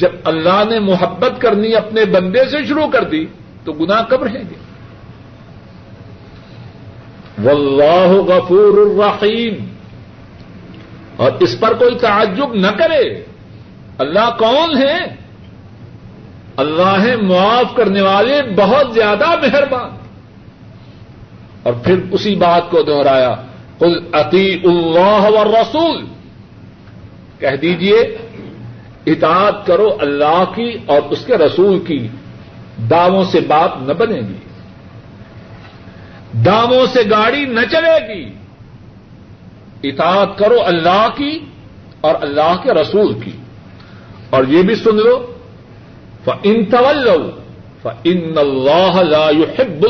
جب 0.00 0.08
اللہ 0.24 0.62
نے 0.70 0.78
محبت 0.78 1.40
کرنی 1.40 1.74
اپنے 1.74 2.04
بندے 2.04 2.44
سے 2.50 2.66
شروع 2.66 2.86
کر 2.86 3.04
دی 3.04 3.26
تو 3.64 3.72
گناہ 3.72 4.02
کب 4.02 4.22
رہیں 4.22 4.42
گے؟ 4.50 4.54
واللہ 7.44 8.08
غفور 8.08 8.86
الرحیم۔ 8.86 9.54
اور 11.16 11.32
اس 11.40 11.60
پر 11.60 11.74
کوئی 11.74 11.98
تعجب 11.98 12.54
نہ 12.54 12.66
کرے۔ 12.66 13.24
اللہ 13.98 14.36
کون 14.38 14.82
ہے؟ 14.82 14.98
اللہ 16.56 17.02
ہے 17.02 17.16
معاف 17.16 17.74
کرنے 17.76 18.02
والے 18.02 18.42
بہت 18.56 18.94
زیادہ 18.94 19.28
مہربان۔ 19.28 19.90
اور 21.62 21.72
پھر 21.72 21.98
اسی 22.10 22.34
بات 22.34 22.70
کو 22.70 22.82
دوہرایا 22.82 23.34
عطی 24.12 24.60
اللہ 24.64 25.30
و 25.30 25.44
رسول 25.44 26.04
کہہ 27.38 27.56
دیجیے 27.62 28.16
اطاعت 29.06 29.66
کرو 29.66 29.96
اللہ 30.00 30.44
کی 30.54 30.76
اور 30.86 31.00
اس 31.10 31.26
کے 31.26 31.36
رسول 31.36 31.78
کی۔ 31.78 32.08
دعووں 32.90 33.24
سے 33.24 33.40
بات 33.40 33.70
نہ 33.82 33.92
بنے 33.92 34.20
گی۔ 34.20 34.36
دعووں 36.44 36.86
سے 36.86 37.00
گاڑی 37.10 37.44
نہ 37.44 37.60
چلے 37.70 38.14
گی۔ 38.14 38.32
اطاعت 39.82 40.38
کرو 40.38 40.56
اللہ 40.66 41.08
کی 41.16 41.38
اور 42.00 42.14
اللہ 42.20 42.56
کے 42.62 42.74
رسول 42.74 43.12
کی۔ 43.12 43.30
اور 44.30 44.44
یہ 44.48 44.62
بھی 44.62 44.74
سن 44.74 44.96
لو۔ 44.96 45.26
ان 46.42 46.64
طول 46.64 47.08
ان 48.04 48.32
اللہ 48.36 49.02
لا 49.02 49.30
يحب 49.30 49.86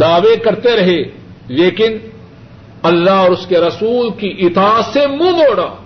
دعوے 0.00 0.36
کرتے 0.36 0.76
رہے، 0.76 1.02
لیکن 1.46 1.96
اللہ 2.82 3.10
اور 3.10 3.30
اس 3.30 3.46
کے 3.46 3.58
رسول 3.58 4.10
کی 4.10 4.34
اطاعت 4.38 4.84
سے 4.84 5.06
منہ 5.06 5.30
موڑا۔ 5.30 5.83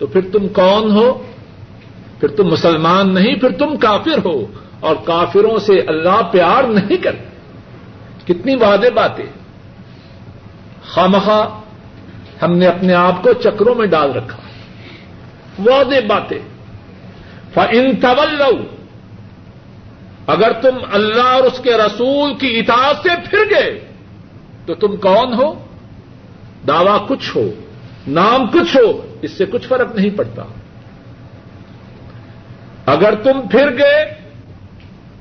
تو 0.00 0.06
پھر 0.06 0.20
تم 0.32 0.48
کون 0.48 0.90
ہو؟ 0.90 1.22
پھر 2.20 2.28
تم 2.28 2.46
مسلمان 2.46 3.14
نہیں، 3.14 3.34
پھر 3.34 3.50
تم 3.50 3.76
کافر 3.76 4.26
ہو۔ 4.26 4.46
اور 4.80 4.96
کافروں 5.04 5.58
سے 5.58 5.80
اللہ 5.80 6.22
پیار 6.30 6.64
نہیں 6.64 6.96
کرتے 6.96 7.24
کتنی 8.24 8.54
وعدے 8.54 8.90
باتیں۔ 8.90 9.24
خامخواہ 10.84 11.60
ہم 12.44 12.52
نے 12.52 12.66
اپنے 12.66 12.94
آپ 12.94 13.22
کو 13.22 13.32
چکروں 13.32 13.74
میں 13.74 13.86
ڈال 13.86 14.12
رکھا۔ 14.12 14.38
وعدے 15.66 16.00
باتیں۔ 16.00 16.38
ان 17.56 17.96
طول 17.96 18.42
اگر 20.26 20.52
تم 20.52 20.76
اللہ 20.92 21.22
اور 21.22 21.42
اس 21.42 21.58
کے 21.58 21.70
رسول 21.70 22.34
کی 22.34 22.58
اطاعت 22.58 22.96
سے 23.02 23.08
پھر 23.30 23.38
گئے، 23.50 23.80
تو 24.66 24.74
تم 24.74 24.96
کون 24.96 25.34
ہو؟ 25.34 25.54
دعوی 26.68 26.98
کچھ 27.08 27.36
ہو، 27.36 27.50
نام 28.08 28.46
کچھ 28.46 28.76
ہو 28.76 29.09
اس 29.22 29.30
سے 29.30 29.46
کچھ 29.46 29.66
فرق 29.68 29.94
نہیں 29.94 30.10
پڑتا۔ 30.10 30.42
اگر 32.86 33.14
تم 33.14 33.48
پھر 33.48 33.78
گئے، 33.78 34.14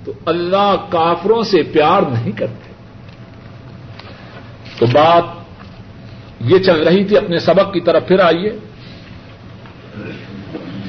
تو 0.06 0.14
اللہ 0.26 0.76
کافروں 0.90 1.44
سے 1.44 1.64
پیار 1.64 2.02
نہیں 2.02 2.32
کرتے۔ 2.32 2.74
تو 4.80 4.86
بات 4.86 5.24
یہ 6.40 6.60
چل 6.60 6.84
رہی 6.84 7.04
تھی، 7.06 7.18
اپنے 7.18 7.40
سبق 7.40 7.74
کی 7.74 7.80
طرف 7.80 8.08
پھر 8.08 8.20
آئیے۔ 8.20 8.52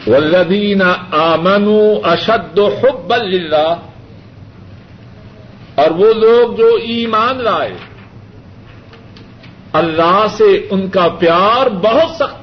والذین 0.06 0.82
آمنوا 1.12 2.12
اشد 2.12 2.58
حب 2.58 3.14
للہ 3.16 3.74
اور 5.74 5.90
وہ 5.90 6.12
لوگ 6.12 6.56
جو 6.56 6.74
ایمان 6.82 7.42
لائے، 7.42 7.74
اللہ 9.72 10.24
سے 10.30 10.66
ان 10.70 10.88
کا 10.88 11.08
پیار 11.08 11.68
بہت 11.68 12.16
سخت 12.16 12.39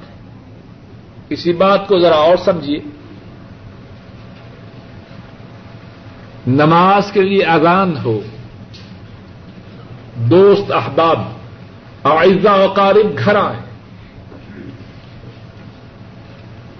اسی 1.29 1.53
بات 1.53 1.87
کو 1.87 1.99
ذرا 1.99 2.15
اور 2.15 2.37
سمجھیے۔ 2.37 2.79
نماز 6.47 7.11
کے 7.11 7.21
لیے 7.21 7.43
اذان 7.43 7.97
ہو، 8.03 8.19
دوست 10.15 10.71
احباب 10.71 11.19
اعزا 12.03 12.53
وقارب 12.53 13.17
گھر 13.17 13.35
آئے 13.35 13.59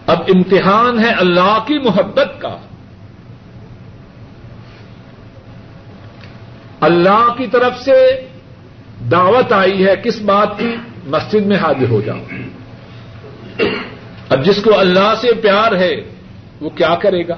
اب 0.06 0.22
امتحان 0.36 1.00
ہے 1.00 1.10
اللہ 1.10 1.58
کی 1.68 1.80
محبت 1.80 2.42
کا۔ 2.42 2.58
اللہ 6.80 7.34
کی 7.38 7.48
طرف 7.48 7.80
سے 7.80 8.28
دعوت 9.12 9.54
آئی 9.54 9.86
ہے 9.86 9.96
کس 9.96 10.22
بات 10.22 10.60
کی؟ 10.60 10.76
مسجد 11.06 11.46
میں 11.46 11.58
حاضر 11.58 11.90
ہو 11.90 12.02
جاؤ۔ 12.02 12.20
اب 14.30 14.46
جس 14.46 14.64
کو 14.64 14.80
اللہ 14.80 15.14
سے 15.22 15.28
پیار 15.42 15.76
ہے 15.76 15.96
وہ 16.62 16.70
کیا 16.70 16.96
کرے 16.96 17.28
گا؟ 17.28 17.36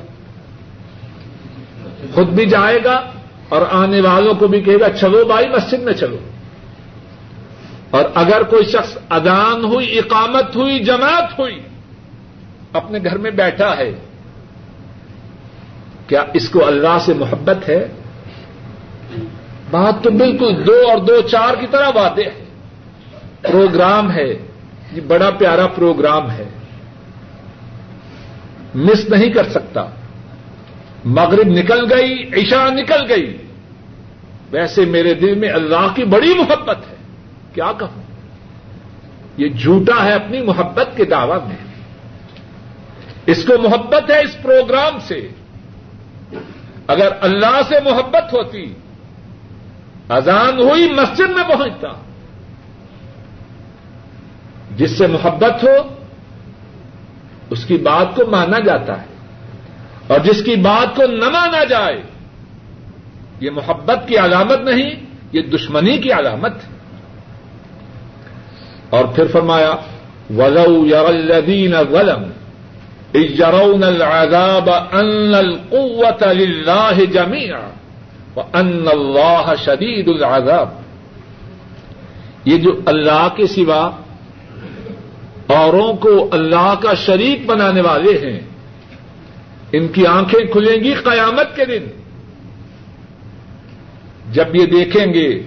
خود 2.13 2.27
بھی 2.27 2.45
جائے 2.45 2.79
گا 2.83 3.01
اور 3.49 3.61
آنے 3.71 4.01
والوں 4.01 4.33
کو 4.33 4.47
بھی 4.47 4.61
کہے 4.61 4.79
گا، 4.79 4.89
چلو 4.89 5.25
بھائی 5.25 5.49
مسجد 5.49 5.79
میں 5.79 5.93
چلو۔ 5.93 6.17
اور 7.89 8.03
اگر 8.15 8.43
کوئی 8.43 8.65
شخص 8.65 8.97
ادان 9.09 9.65
ہوئی، 9.65 9.99
اقامت 9.99 10.55
ہوئی، 10.55 10.79
جماعت 10.79 11.39
ہوئی، 11.39 11.61
اپنے 12.73 12.99
گھر 13.03 13.17
میں 13.17 13.31
بیٹھا 13.31 13.77
ہے، 13.77 13.91
کیا 16.07 16.23
اس 16.33 16.49
کو 16.49 16.67
اللہ 16.67 16.97
سے 17.01 17.13
محبت 17.13 17.69
ہے؟ 17.69 17.87
بات 19.71 20.03
تو 20.03 20.11
بالکل 20.11 20.67
دو 20.67 20.89
اور 20.89 20.97
دو 20.97 21.21
چار 21.21 21.55
کی 21.55 21.67
طرح 21.71 21.89
باتیں 21.89 22.23
ہے۔ 22.23 22.45
پروگرام 23.41 24.11
ہے، 24.11 24.33
یہ 24.91 25.01
بڑا 25.07 25.29
پیارا 25.29 25.67
پروگرام 25.67 26.31
ہے۔ 26.31 26.49
مس 28.75 29.09
نہیں 29.09 29.29
کر 29.29 29.49
سکتا۔ 29.49 29.85
مغرب 31.05 31.47
نکل 31.47 31.93
گئی، 31.93 32.29
عشاء 32.33 32.69
نکل 32.69 33.11
گئی۔ 33.11 33.37
ویسے 34.51 34.85
میرے 34.85 35.13
دل 35.13 35.35
میں 35.35 35.49
اللہ 35.49 35.87
کی 35.95 36.03
بڑی 36.03 36.33
محبت 36.33 36.77
ہے۔ 36.91 36.95
کیا 37.53 37.71
کہوں؟ 37.79 38.01
یہ 39.37 39.49
جھوٹا 39.49 40.05
ہے 40.05 40.11
اپنی 40.11 40.41
محبت 40.41 40.97
کے 40.97 41.05
دعوی 41.05 41.47
میں۔ 41.47 41.55
اس 43.25 43.45
کو 43.45 43.61
محبت 43.61 44.11
ہے 44.11 44.19
اس 44.19 44.41
پروگرام 44.41 44.99
سے۔ 44.99 45.29
اگر 46.87 47.07
اللہ 47.21 47.61
سے 47.67 47.75
محبت 47.85 48.33
ہوتی، 48.33 48.73
اذان 50.09 50.61
ہوئی، 50.61 50.93
مسجد 50.93 51.29
میں 51.29 51.43
پہنچتا۔ 51.47 51.87
جس 54.75 54.97
سے 54.97 55.07
محبت 55.07 55.63
ہو 55.63 55.98
اس 57.49 57.65
کی 57.65 57.77
بات 57.77 58.15
کو 58.15 58.25
مانا 58.31 58.59
جاتا 58.59 59.01
ہے 59.01 59.07
اور 60.07 60.19
جس 60.19 60.43
کی 60.43 60.55
بات 60.55 60.95
کو 60.95 61.05
نہ 61.05 61.29
مانا 61.29 61.63
جائے، 61.63 62.01
یہ 63.39 63.49
محبت 63.51 64.07
کی 64.07 64.17
علامت 64.17 64.59
نہیں، 64.59 64.91
یہ 65.31 65.41
دشمنی 65.41 65.97
کی 65.97 66.11
علامت 66.11 66.53
اور 68.89 69.05
پھر 69.05 69.27
فرمایا، 69.27 69.75
ولو 70.37 71.05
الذین 71.07 71.73
ظلم 71.91 72.23
يرون 73.15 73.83
العذاب 73.83 74.69
ان 74.91 75.35
القوت 75.35 76.23
للہ 76.23 76.97
جميعا 77.13 77.69
وان 78.35 78.85
اللہ 78.91 79.53
شدید 79.65 80.07
العذاب۔ 80.07 80.69
یہ 82.45 82.57
جو 82.57 82.79
اللہ 82.85 83.27
کے 83.35 83.47
سوا 83.47 83.89
اوروں 85.49 85.93
کو 85.93 86.29
اللہ 86.31 86.75
کا 86.81 86.93
شریک 86.93 87.45
بنانے 87.45 87.81
والے 87.81 88.11
ہیں۔ 88.11 88.39
ان 89.71 89.87
کی 89.87 90.05
آنکھیں 90.05 90.51
کھلیں 90.51 90.83
گی 90.83 90.93
قیامت 90.93 91.55
کے 91.55 91.65
دن۔ 91.65 91.85
جب 94.31 94.55
یہ 94.55 94.65
دیکھیں 94.65 95.13
گے 95.13 95.43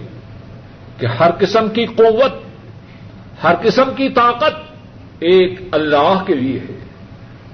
کہ 0.98 1.06
ہر 1.06 1.30
قسم 1.38 1.68
کی 1.68 1.86
قوت، 1.86 2.32
ہر 3.44 3.54
قسم 3.62 3.94
کی 3.96 4.08
طاقت 4.08 4.54
ایک 5.18 5.60
اللہ 5.72 6.22
کے 6.26 6.34
لیے 6.34 6.58
ہے۔ 6.58 6.78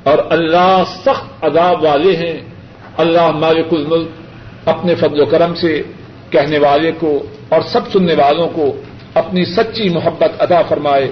اور 0.03 0.19
اللہ 0.31 0.83
سخت 1.05 1.45
عذاب 1.45 1.83
والے 1.83 2.17
ہیں۔ 2.17 2.41
اللہ 2.97 3.31
مالک 3.31 3.67
الملک 3.71 4.09
اپنے 4.69 4.95
فضل 4.95 5.21
و 5.21 5.25
کرم 5.25 5.55
سے 5.55 5.83
کہنے 6.31 6.59
والے 6.59 6.93
کو 6.93 7.23
اور 7.49 7.61
سب 7.61 7.81
سننے 7.93 8.15
والوں 8.15 8.49
کو 8.49 8.77
اپنی 9.19 9.45
سچی 9.45 9.89
محبت 9.89 10.43
ادا 10.43 10.63
فرمائے، 10.63 11.11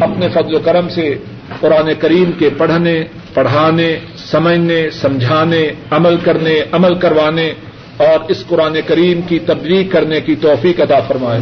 اپنے 0.00 0.28
فضل 0.28 0.54
و 0.54 0.58
کرم 0.58 0.88
سے 0.88 1.14
قرآن 1.60 1.90
کریم 1.98 2.30
کے 2.38 2.48
پڑھنے، 2.58 3.04
پڑھانے، 3.34 3.98
سمجھنے، 4.16 4.90
سمجھانے، 4.90 5.68
عمل 5.90 6.16
کرنے، 6.16 6.60
عمل 6.72 6.94
کروانے 6.94 7.52
اور 7.96 8.30
اس 8.30 8.44
قرآن 8.46 8.76
کریم 8.86 9.20
کی 9.22 9.38
تبلیغ 9.38 9.90
کرنے 9.90 10.20
کی 10.20 10.34
توفیق 10.34 10.80
ادا 10.80 11.00
فرمائے۔ 11.00 11.40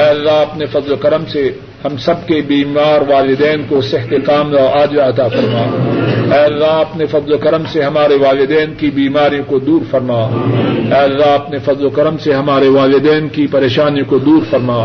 اے 0.00 0.10
اللہ، 0.10 0.30
اپنے 0.30 0.66
فضل 0.66 0.92
و 0.92 0.96
کرم 0.96 1.24
سے 1.26 1.50
ہم 1.84 1.96
سب 1.96 2.26
کے 2.26 2.40
بیمار 2.46 3.10
والدین 3.10 3.62
کو 3.68 3.80
صحت 3.80 4.14
کام 4.26 4.54
و 4.54 4.66
آج 4.66 4.98
عطا 4.98 5.28
فرما۔ 5.28 5.64
اے 6.32 6.38
اللہ 6.38 6.64
اپنے 6.64 7.06
فضل 7.06 7.32
و 7.32 7.38
کرم 7.38 7.62
سے 7.72 7.82
ہمارے 7.82 8.14
والدین 8.14 8.74
کی 8.74 8.90
بیماریوں 8.90 9.44
کو 9.46 9.58
دور 9.58 9.80
فرما۔ 9.90 10.20
اے 10.94 11.00
اللہ 11.00 11.24
اپنے 11.24 11.58
فضل 11.58 11.86
و 11.86 11.90
کرم 11.90 12.18
سے 12.18 12.32
ہمارے 12.32 12.68
والدین 12.68 13.28
کی 13.28 13.46
پریشانیوں 13.46 14.06
کو 14.10 14.18
دور 14.18 14.42
فرما۔ 14.50 14.84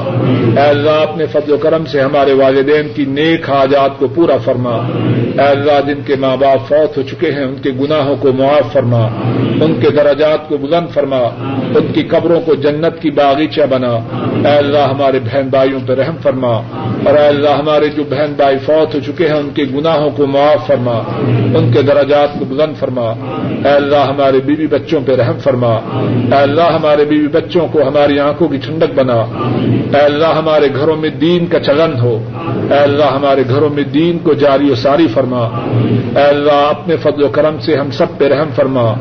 اے 0.57 0.69
اللہ 0.69 0.91
اپنے 0.91 1.25
فضل 1.25 1.51
و 1.51 1.57
کرم 1.57 1.85
سے 1.85 2.01
ہمارے 2.01 2.33
والدین 2.33 2.87
کی 2.95 3.05
نیک 3.05 3.49
حاجات 3.49 3.99
کو 3.99 4.07
پورا 4.07 4.37
فرما۔ 4.37 4.75
اے 5.37 5.47
اللہ، 5.47 5.87
جن 5.87 6.01
کے 6.05 6.15
ماں 6.15 6.37
باپ 6.37 6.67
فوت 6.67 6.97
ہو 6.97 7.01
چکے 7.01 7.31
ہیں، 7.31 7.43
ان 7.43 7.55
کے 7.55 7.71
گناہوں 7.71 8.15
کو 8.15 8.31
معاف 8.31 8.73
فرما۔ 8.73 9.05
ان 9.61 9.79
کے 9.81 9.89
درجات 9.89 10.49
کو 10.49 10.57
بلند 10.57 10.89
فرما۔ 10.93 11.17
ان 11.75 11.93
کی 11.93 12.03
قبروں 12.03 12.41
کو 12.41 12.55
جنت 12.55 13.01
کی 13.01 13.09
باغیچہ 13.11 13.61
بنا۔ 13.69 13.93
اے 14.49 14.57
اللہ، 14.57 14.77
ہمارے 14.77 15.19
بہن 15.19 15.47
بھائیوں 15.47 15.79
پہ 15.87 15.93
رحم 15.93 16.15
فرما۔ 16.23 16.61
اور 17.07 17.17
اے 17.17 17.27
اللہ 17.27 17.49
ہمارے 17.49 17.87
جو 17.87 18.03
بہن 18.09 18.33
بھائی 18.37 18.57
فوت 18.57 18.95
ہو 18.95 18.99
چکے 18.99 19.27
ہیں، 19.27 19.35
ان 19.35 19.49
کے 19.53 19.63
گناہوں 19.63 20.09
کو 20.09 20.25
معاف 20.25 20.67
فرما، 20.67 20.97
ان 21.57 21.71
کے 21.73 21.81
درجات 21.81 22.39
کو 22.39 22.45
بلند 22.45 22.79
فرما۔ 22.79 23.09
اے 23.65 23.69
اللہ 23.69 23.95
ہمارے 23.95 24.39
بیوی 24.45 24.67
بچوں 24.67 25.01
پہ 25.05 25.15
رحم 25.15 25.39
فرما۔ 25.39 25.73
اے 26.31 26.41
اللہ 26.41 26.61
ہمارے 26.61 27.05
بیوی 27.05 27.27
بچوں 27.27 27.67
کو 27.71 27.81
ہماری 27.87 28.19
آنکھوں 28.19 28.47
کی 28.47 28.57
ٹھنڈک 28.57 28.93
بنا۔ 28.95 29.23
اے 29.97 30.03
اللہ 30.03 30.27
ہمارے 30.27 30.67
گھروں 30.75 30.97
میں 30.97 31.09
دین 31.09 31.45
کا 31.45 31.59
چلن 31.59 31.99
ہو۔ 31.99 32.19
اے 32.71 32.77
اللہ 32.77 33.03
ہمارے 33.03 33.43
گھروں 33.49 33.69
میں 33.69 33.83
دین 33.83 34.19
کو 34.19 34.33
جاری 34.33 34.71
و 34.71 34.75
ساری 34.75 35.07
فرما۔ 35.07 35.47
اے 36.15 36.23
اللہ 36.23 36.67
اپنے 36.69 36.95
فضل 36.95 37.23
و 37.23 37.27
کرم 37.27 37.59
سے 37.59 37.75
ہم 37.75 37.91
سب 37.91 38.05
پہ 38.17 38.27
رحم 38.27 38.49
فرما۔ 38.55 38.91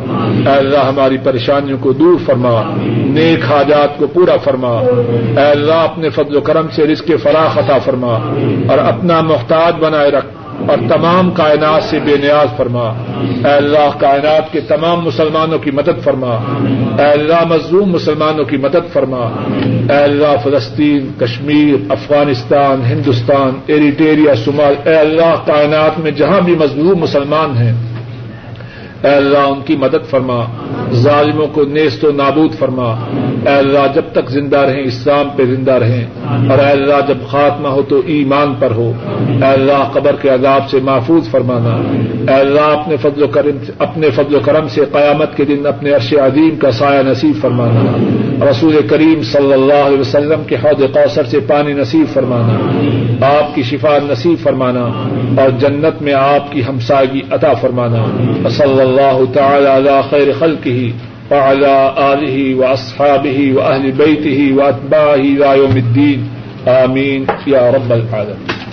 اے 0.50 0.56
اللہ 0.56 0.78
ہماری 0.78 1.16
پریشانیوں 1.22 1.78
کو 1.80 1.92
دور 1.92 2.16
فرما۔ 2.26 2.62
نیک 2.86 3.44
حاجات 3.44 3.98
کو 3.98 4.06
پورا 4.06 4.36
فرما۔ 4.36 4.80
اے 5.36 5.50
اللہ 5.50 5.72
اپنے 5.72 6.08
فضل 6.08 6.36
و 6.36 6.40
کرم 6.40 6.66
سے 6.76 6.86
رزق 6.86 7.10
فراخ 7.22 7.58
عطا 7.58 7.78
فرما۔ 7.78 7.95
فرما 7.96 8.34
اور 8.68 8.78
اپنا 8.78 9.20
محتاج 9.20 9.74
بنائے 9.80 10.10
رکھ 10.10 10.26
اور 10.68 10.78
تمام 10.88 11.30
کائنات 11.30 11.82
سے 11.82 11.98
بے 12.00 12.16
نیاز 12.16 12.56
فرما۔ 12.56 12.88
اے 13.44 13.52
اللہ، 13.52 13.98
کائنات 13.98 14.52
کے 14.52 14.60
تمام 14.60 15.00
مسلمانوں 15.00 15.58
کی 15.58 15.70
مدد 15.70 16.04
فرما۔ 16.04 16.34
اے 16.98 17.10
اللہ، 17.10 17.46
مظلوم 17.48 17.90
مسلمانوں 17.90 18.44
کی 18.44 18.56
مدد 18.56 18.92
فرما۔ 18.92 19.28
اے 19.90 20.04
اللہ، 20.04 20.36
فلسطین، 20.42 21.10
کشمیر، 21.20 21.74
افغانستان، 21.88 22.84
ہندوستان، 22.92 23.50
ایریٹیریا، 23.66 24.34
صومال، 24.34 24.74
اے 24.88 24.96
اللہ، 24.96 25.46
کائنات 25.46 25.98
میں 25.98 26.10
جہاں 26.10 26.40
بھی 26.40 26.54
مظلوم 26.54 26.98
مسلمان 26.98 27.56
ہیں۔ 27.56 27.95
اے 29.02 29.10
اللہ 29.10 29.38
ان 29.38 29.60
کی 29.64 29.76
مدد 29.76 30.10
فرما، 30.10 30.44
ظالموں 30.92 31.46
کو 31.46 31.64
نیست 31.64 32.04
و 32.04 32.12
نابود 32.12 32.54
فرما۔ 32.58 32.92
اے 33.46 33.54
اللہ 33.54 33.86
جب 33.94 34.02
تک 34.12 34.30
زندہ 34.30 34.58
رہیں، 34.58 34.82
اسلام 34.82 35.28
پہ 35.36 35.44
زندہ 35.44 35.72
رہیں۔ 35.72 36.06
اور 36.50 36.58
اے 36.58 36.70
اللہ 36.70 36.94
جب 37.08 37.28
خاتمہ 37.28 37.68
ہو 37.68 37.82
تو 37.82 38.02
ایمان 38.06 38.54
پر 38.60 38.70
ہو۔ 38.70 38.92
اے 39.28 39.52
اللہ 39.52 39.88
قبر 39.92 40.14
کے 40.22 40.28
عذاب 40.28 40.70
سے 40.70 40.78
محفوظ 40.82 41.28
فرمانا۔ 41.28 41.82
اے 42.32 42.40
اللہ 42.40 42.60
اپنے 42.60 42.96
فضل 42.96 43.22
و 43.22 43.26
کرم، 43.26 43.56
اپنے 43.78 44.10
فضل 44.10 44.34
و 44.34 44.40
کرم 44.44 44.68
سے 44.68 44.84
قیامت 44.92 45.36
کے 45.36 45.44
دن 45.44 45.66
اپنے 45.66 45.90
عرش 45.90 46.12
عظیم 46.12 46.56
کا 46.56 46.72
سایہ 46.72 47.02
نصیب 47.02 47.40
فرمانا۔ 47.40 47.82
رسول 48.42 48.76
کریم 48.90 49.22
صلی 49.22 49.52
اللہ 49.52 49.86
علیہ 49.86 49.98
وسلم 49.98 50.44
کے 50.46 50.56
حوض 50.56 50.82
قوثر 50.92 51.24
سے 51.24 51.40
پانی 51.40 51.72
نصیب 51.72 52.14
فرمانا، 52.14 52.56
آپ 53.36 53.54
کی 53.54 53.62
شفا 53.62 53.98
نصیب 54.02 54.42
فرمانا 54.42 54.84
اور 55.42 55.50
جنت 55.58 56.02
میں 56.02 56.12
آپ 56.12 56.52
کی 56.52 56.62
ہمساگی 56.68 57.20
عطا 57.30 57.54
فرمانا۔ 57.54 58.04
صلی 58.48 58.80
اللہ 58.80 59.20
تعالی 59.32 59.66
علی 59.66 60.00
خیر 60.10 60.32
خلقه 60.38 60.88
وعلى 61.30 61.76
آله 61.98 62.36
وأصحابه 62.60 63.38
وأهل 63.56 63.90
بيته 63.90 64.40
وأتباعه 64.58 65.24
إلى 65.24 65.58
يوم 65.58 65.76
الدين 65.76 66.28
آمين 66.68 67.24
يا 67.46 67.70
رب 67.70 67.92
العالمين 67.92 68.65